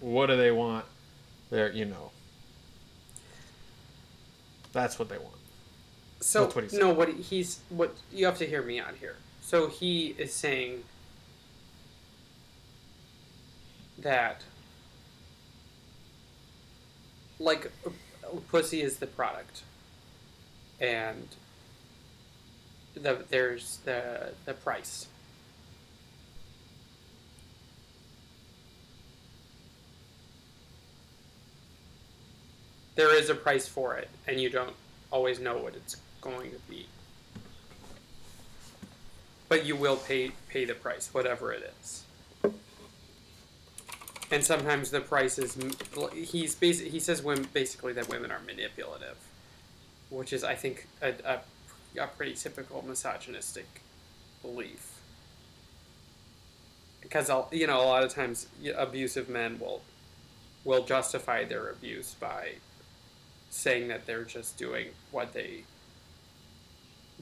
[0.00, 0.86] what do they want?
[1.50, 2.10] They're you know,
[4.72, 5.36] that's what they want.
[6.18, 9.14] So That's what he's no, what he's what you have to hear me out here.
[9.40, 10.82] So he is saying
[14.02, 14.42] that
[17.38, 17.70] like
[18.48, 19.62] pussy is the product
[20.80, 21.28] and
[22.94, 25.06] the there's the the price.
[32.94, 34.76] There is a price for it, and you don't
[35.10, 36.86] always know what it's going to be.
[39.48, 42.04] But you will pay pay the price, whatever it is.
[44.32, 45.58] And sometimes the price is
[46.14, 47.20] he's basi- he says
[47.52, 49.18] basically that women are manipulative,
[50.08, 53.66] which is I think a, a, a pretty typical misogynistic
[54.40, 54.98] belief.
[57.02, 59.82] Because you know a lot of times abusive men will
[60.64, 62.52] will justify their abuse by
[63.50, 65.64] saying that they're just doing what they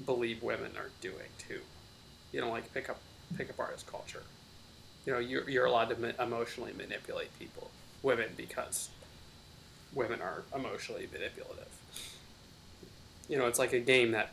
[0.06, 1.62] believe women are doing too.
[2.30, 3.00] You know, like pick up
[3.36, 4.22] pick up artist culture.
[5.06, 7.70] You know, you're, you're allowed to ma- emotionally manipulate people,
[8.02, 8.90] women, because
[9.94, 11.68] women are emotionally manipulative.
[13.28, 14.32] You know, it's like a game that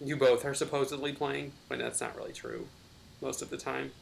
[0.00, 2.66] you both are supposedly playing, when that's not really true
[3.20, 3.92] most of the time.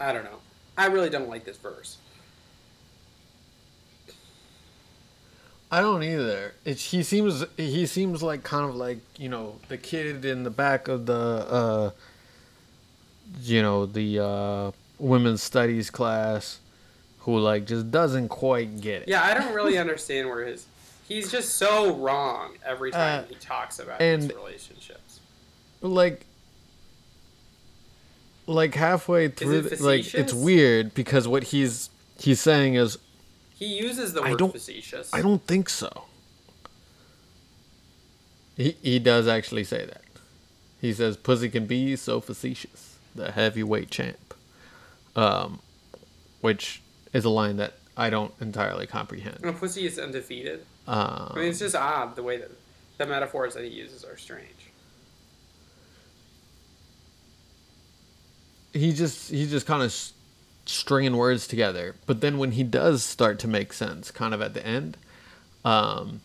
[0.00, 0.40] I don't know.
[0.76, 1.98] I really don't like this verse.
[5.74, 6.54] I don't either.
[6.64, 10.50] It, he seems he seems like kind of like you know the kid in the
[10.50, 11.90] back of the uh,
[13.42, 16.60] you know the uh, women's studies class
[17.20, 19.08] who like just doesn't quite get it.
[19.08, 20.66] Yeah, I don't really understand where his.
[21.08, 25.20] He's just so wrong every time Uh, he talks about and- his relationships.
[25.82, 26.24] like
[28.46, 32.98] like halfway through it like it's weird because what he's he's saying is
[33.54, 35.12] He uses the I word don't- facetious.
[35.14, 36.04] I don't think so.
[38.56, 40.02] He he does actually say that.
[40.80, 44.34] He says pussy can be so facetious, the heavyweight champ.
[45.16, 45.60] Um
[46.40, 46.82] which
[47.12, 49.38] is a line that I don't entirely comprehend.
[49.42, 50.64] No, pussy is undefeated.
[50.86, 52.50] Um, I mean, it's just odd the way that
[52.98, 54.50] the metaphors that he uses are strange.
[58.72, 60.12] he just he just kind of s-
[60.66, 61.94] stringing words together.
[62.06, 64.96] But then when he does start to make sense kind of at the end
[65.64, 66.20] um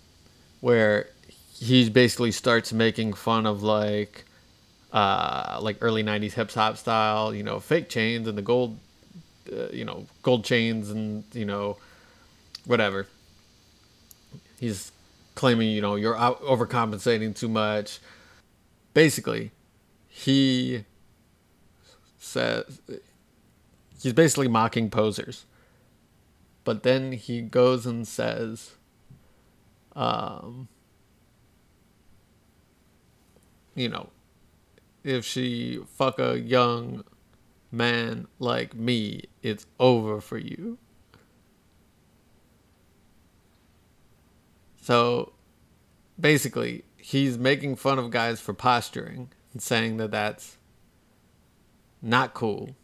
[0.60, 1.08] where
[1.54, 4.26] he basically starts making fun of like
[4.92, 8.78] uh like early 90s hip hop style you know fake chains and the gold
[9.52, 11.78] uh, you know gold chains and you know
[12.66, 13.08] whatever.
[14.60, 14.92] He's
[15.36, 18.00] claiming you know you're overcompensating too much.
[18.94, 19.52] Basically
[20.08, 20.84] he
[22.20, 22.82] says
[24.02, 25.46] he's basically mocking posers.
[26.64, 28.76] But then he goes and says,
[29.96, 30.68] um,
[33.76, 34.10] you know,
[35.04, 37.04] if she fuck a young
[37.72, 40.78] man like me, it's over for you.
[44.82, 45.34] So
[46.20, 50.58] basically, he's making fun of guys for posturing and saying that that's
[52.02, 52.76] not cool,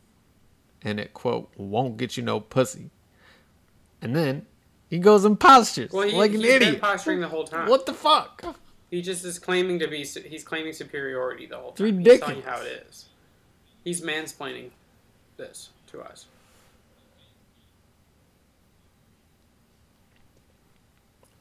[0.85, 2.91] and it quote won't get you no pussy.
[4.01, 4.45] And then
[4.89, 6.81] he goes and postures Well, he, like an he's been idiot.
[6.81, 7.67] posturing the whole time.
[7.67, 8.55] What the fuck?
[8.91, 10.05] He just is claiming to be.
[10.05, 11.99] He's claiming superiority the whole It's time.
[11.99, 12.45] He's telling you ridiculous.
[12.45, 13.05] how it is.
[13.83, 14.69] He's mansplaining
[15.37, 16.27] this to us.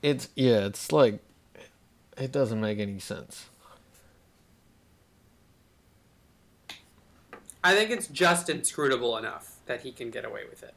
[0.03, 1.21] It's yeah, it's like
[2.17, 3.47] it doesn't make any sense.
[7.65, 10.75] I think it's just inscrutable enough that he can get away with it.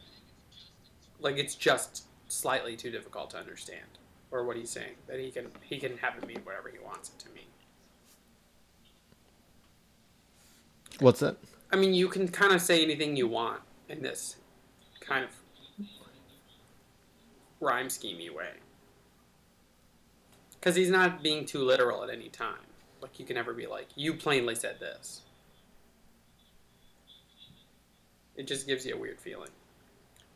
[1.20, 4.00] Like it's just slightly too difficult to understand,
[4.32, 7.10] or what he's saying that he can he can have it mean whatever he wants
[7.10, 7.44] it to mean.
[11.00, 11.38] What's that?
[11.72, 14.38] I mean, you can kind of say anything you want in this
[15.02, 15.32] kind of
[17.60, 18.52] rhyme schemey way.
[20.54, 22.56] Because he's not being too literal at any time.
[23.02, 25.22] Like, you can never be like, you plainly said this.
[28.38, 29.50] It just gives you a weird feeling.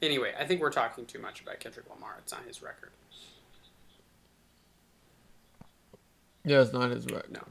[0.01, 2.15] Anyway, I think we're talking too much about Kendrick Lamar.
[2.17, 2.89] It's not his record.
[6.43, 7.31] Yeah, it's not his record.
[7.31, 7.43] No.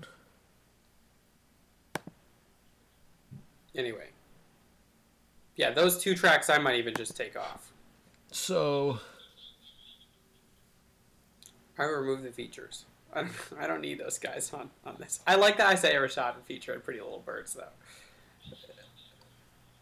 [3.77, 4.09] Anyway.
[5.55, 7.73] Yeah, those two tracks I might even just take off.
[8.33, 8.99] So
[11.79, 12.85] I remove the features.
[13.13, 15.21] I don't, I don't need those guys on, on this.
[15.27, 17.73] I like that Isaiah Rashad and feature in Pretty Little Birds though.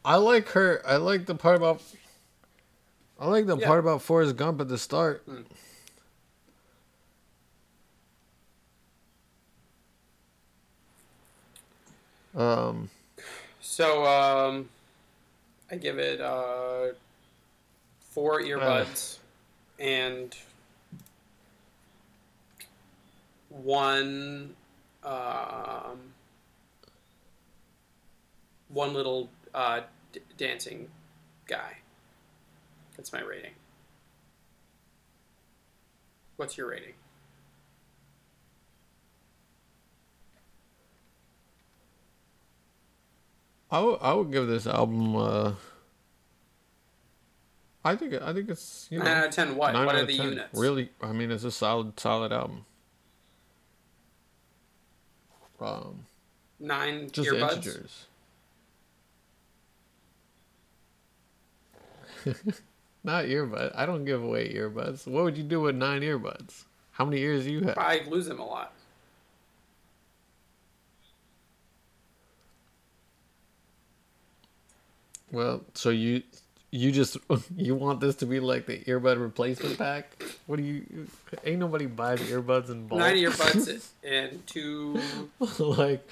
[0.08, 0.80] I like her.
[0.86, 1.82] I like the part about.
[3.20, 3.66] I like the Yeah.
[3.66, 5.22] part about Forrest Gump at the start.
[5.28, 5.44] Mm.
[12.34, 12.90] Um,
[13.60, 14.70] So um,
[15.70, 16.94] I give it uh,
[18.00, 19.18] four earbuds
[19.78, 20.34] and
[23.50, 24.56] one
[25.02, 25.98] um,
[28.68, 29.82] one little uh,
[30.12, 30.88] d- dancing
[31.46, 31.78] guy.
[32.96, 33.52] That's my rating.
[36.36, 36.94] What's your rating?
[43.70, 45.14] I would I would give this album.
[45.16, 45.52] Uh,
[47.84, 49.56] I think I think it's you know nine out of ten.
[49.56, 49.74] What?
[49.74, 50.28] What are the 10.
[50.30, 50.58] units?
[50.58, 52.64] Really, I mean, it's a solid solid album.
[55.60, 56.06] Um,
[56.60, 57.52] Nine just earbuds.
[57.56, 58.06] integers.
[63.04, 63.72] Not earbuds.
[63.74, 65.06] I don't give away earbuds.
[65.06, 66.64] What would you do with nine earbuds?
[66.92, 67.78] How many ears do you have?
[67.78, 68.72] I lose them a lot.
[75.30, 76.22] Well, so you
[76.70, 77.16] you just
[77.56, 80.22] you want this to be like the earbud replacement pack?
[80.46, 81.06] What do you?
[81.44, 83.00] Ain't nobody buys earbuds and bulk.
[83.00, 85.00] Nine earbuds and two.
[85.58, 86.06] like,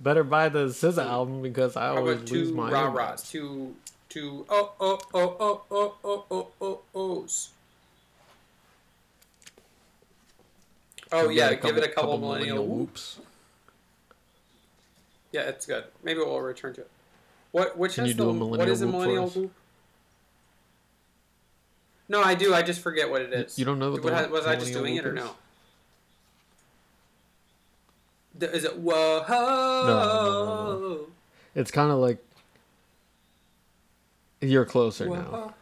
[0.00, 2.94] better buy the SZA album because I How always lose my rah earbuds.
[2.96, 3.30] rahs?
[3.30, 3.74] Two
[4.08, 7.50] two oh oh oh oh oh oh oh oh ohs.
[11.10, 13.18] Oh yeah, give it a couple- couple, millennial, whoops.
[15.32, 15.84] Yeah, it's good.
[16.02, 16.90] Maybe we'll return to it.
[17.52, 19.34] What which Can is you the do a millennial is a whoop millennial us?
[19.36, 19.52] whoop?
[22.10, 22.54] No, I do.
[22.54, 23.58] I just forget what it is.
[23.58, 25.24] you don't know what the was, was I just doing it or whoop no?
[25.24, 25.30] is?
[28.38, 29.24] The- Is it whoa?
[29.28, 31.06] no, no.
[31.54, 32.22] It's kind of like
[34.40, 35.54] you're closer now.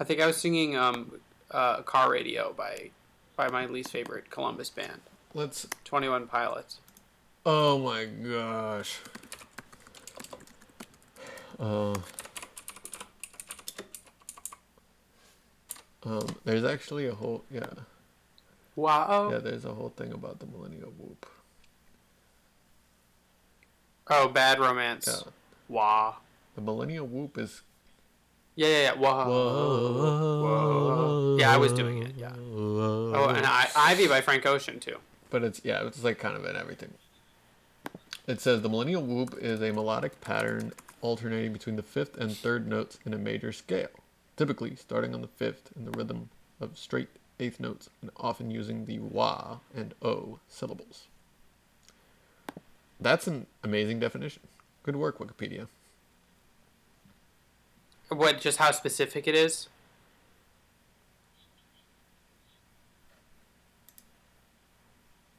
[0.00, 1.20] I think I was singing um,
[1.50, 2.90] uh, "Car Radio" by
[3.36, 5.00] by my least favorite Columbus band,
[5.34, 5.66] Let's.
[5.84, 6.78] Twenty One Pilots.
[7.46, 8.98] Oh my gosh.
[11.58, 11.94] Uh.
[16.06, 17.64] Um, there's actually a whole yeah
[18.76, 19.30] Wow.
[19.30, 21.24] yeah there's a whole thing about the millennial whoop.
[24.08, 25.06] Oh, Bad Romance.
[25.06, 25.30] Yeah,
[25.68, 26.14] Wah.
[26.54, 27.62] the millennial whoop is
[28.54, 28.94] Yeah, yeah, yeah.
[28.94, 29.26] Wah.
[29.26, 31.36] Whoa.
[31.40, 32.12] Yeah, I was doing it.
[32.16, 32.32] Yeah.
[32.36, 34.96] Oh, and I, Ivy by Frank Ocean too.
[35.30, 36.92] but it's yeah, it's like kind of in everything.
[38.26, 42.66] It says the millennial whoop is a melodic pattern alternating between the fifth and third
[42.66, 43.88] notes in a major scale,
[44.36, 46.30] typically starting on the fifth in the rhythm
[46.60, 47.08] of straight
[47.40, 51.08] eighth notes and often using the wah and o syllables.
[53.04, 54.42] That's an amazing definition.
[54.82, 55.68] Good work, Wikipedia.
[58.08, 58.40] What?
[58.40, 59.68] Just how specific it is?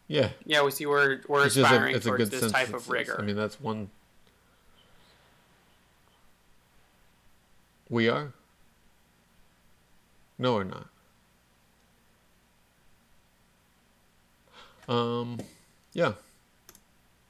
[0.08, 3.16] Yeah, Yeah, we see we're we're it's aspiring a, towards this type of rigor.
[3.18, 3.90] I mean, that's one.
[7.90, 8.32] We are.
[10.38, 10.88] No, we're not.
[14.88, 15.40] Um,
[15.94, 16.12] yeah.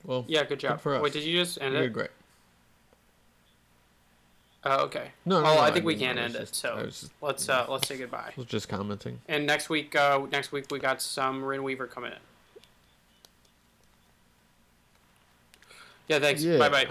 [0.06, 0.80] Well, yeah, good job.
[0.82, 1.02] for us.
[1.02, 1.94] Wait, did you just end we it?
[1.94, 2.10] great.
[4.64, 5.12] Oh, okay.
[5.26, 6.56] No, no, no, I I think we mean, can I end was it.
[6.56, 8.30] So just- let's uh let's say goodbye.
[8.30, 9.20] I was just commenting.
[9.28, 12.18] And next week, uh, next week we got some Ryn Weaver coming in.
[16.08, 16.44] Yeah, thanks.
[16.44, 16.58] Yeah.
[16.58, 16.88] Bye bye.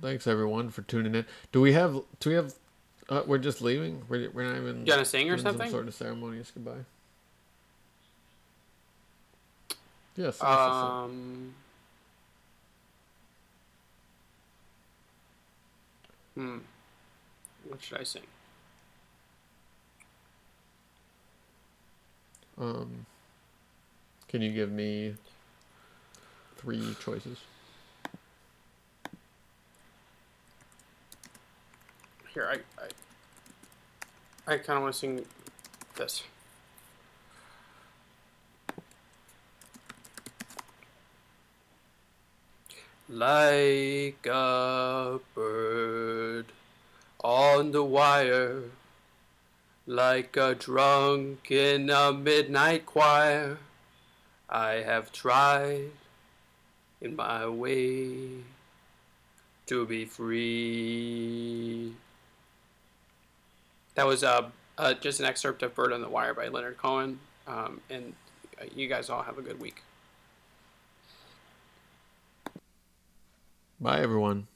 [0.00, 1.24] Thanks everyone for tuning in.
[1.52, 2.00] Do we have?
[2.20, 2.54] Do we have?
[3.08, 4.02] Uh, we're just leaving.
[4.08, 4.80] We're, we're not even.
[4.80, 5.66] You gonna sing or something?
[5.66, 6.84] Some sort of ceremonious goodbye.
[10.16, 10.42] Yes.
[10.42, 11.54] Um.
[16.34, 16.58] Hmm.
[17.68, 18.22] What should I sing?
[22.58, 23.06] Um,
[24.28, 25.14] can you give me
[26.56, 27.38] three choices?
[32.32, 35.24] Here, I, I, I kind of want to sing
[35.96, 36.22] this.
[43.12, 46.46] Like a bird
[47.22, 48.62] on the wire,
[49.86, 53.58] like a drunk in a midnight choir,
[54.48, 55.90] I have tried
[57.02, 58.28] in my way
[59.66, 61.92] to be free.
[63.94, 64.48] That was uh,
[64.78, 67.20] uh, just an excerpt of Bird on the Wire by Leonard Cohen.
[67.46, 68.14] Um, and
[68.58, 69.82] uh, you guys all have a good week.
[73.82, 74.46] Bye, everyone.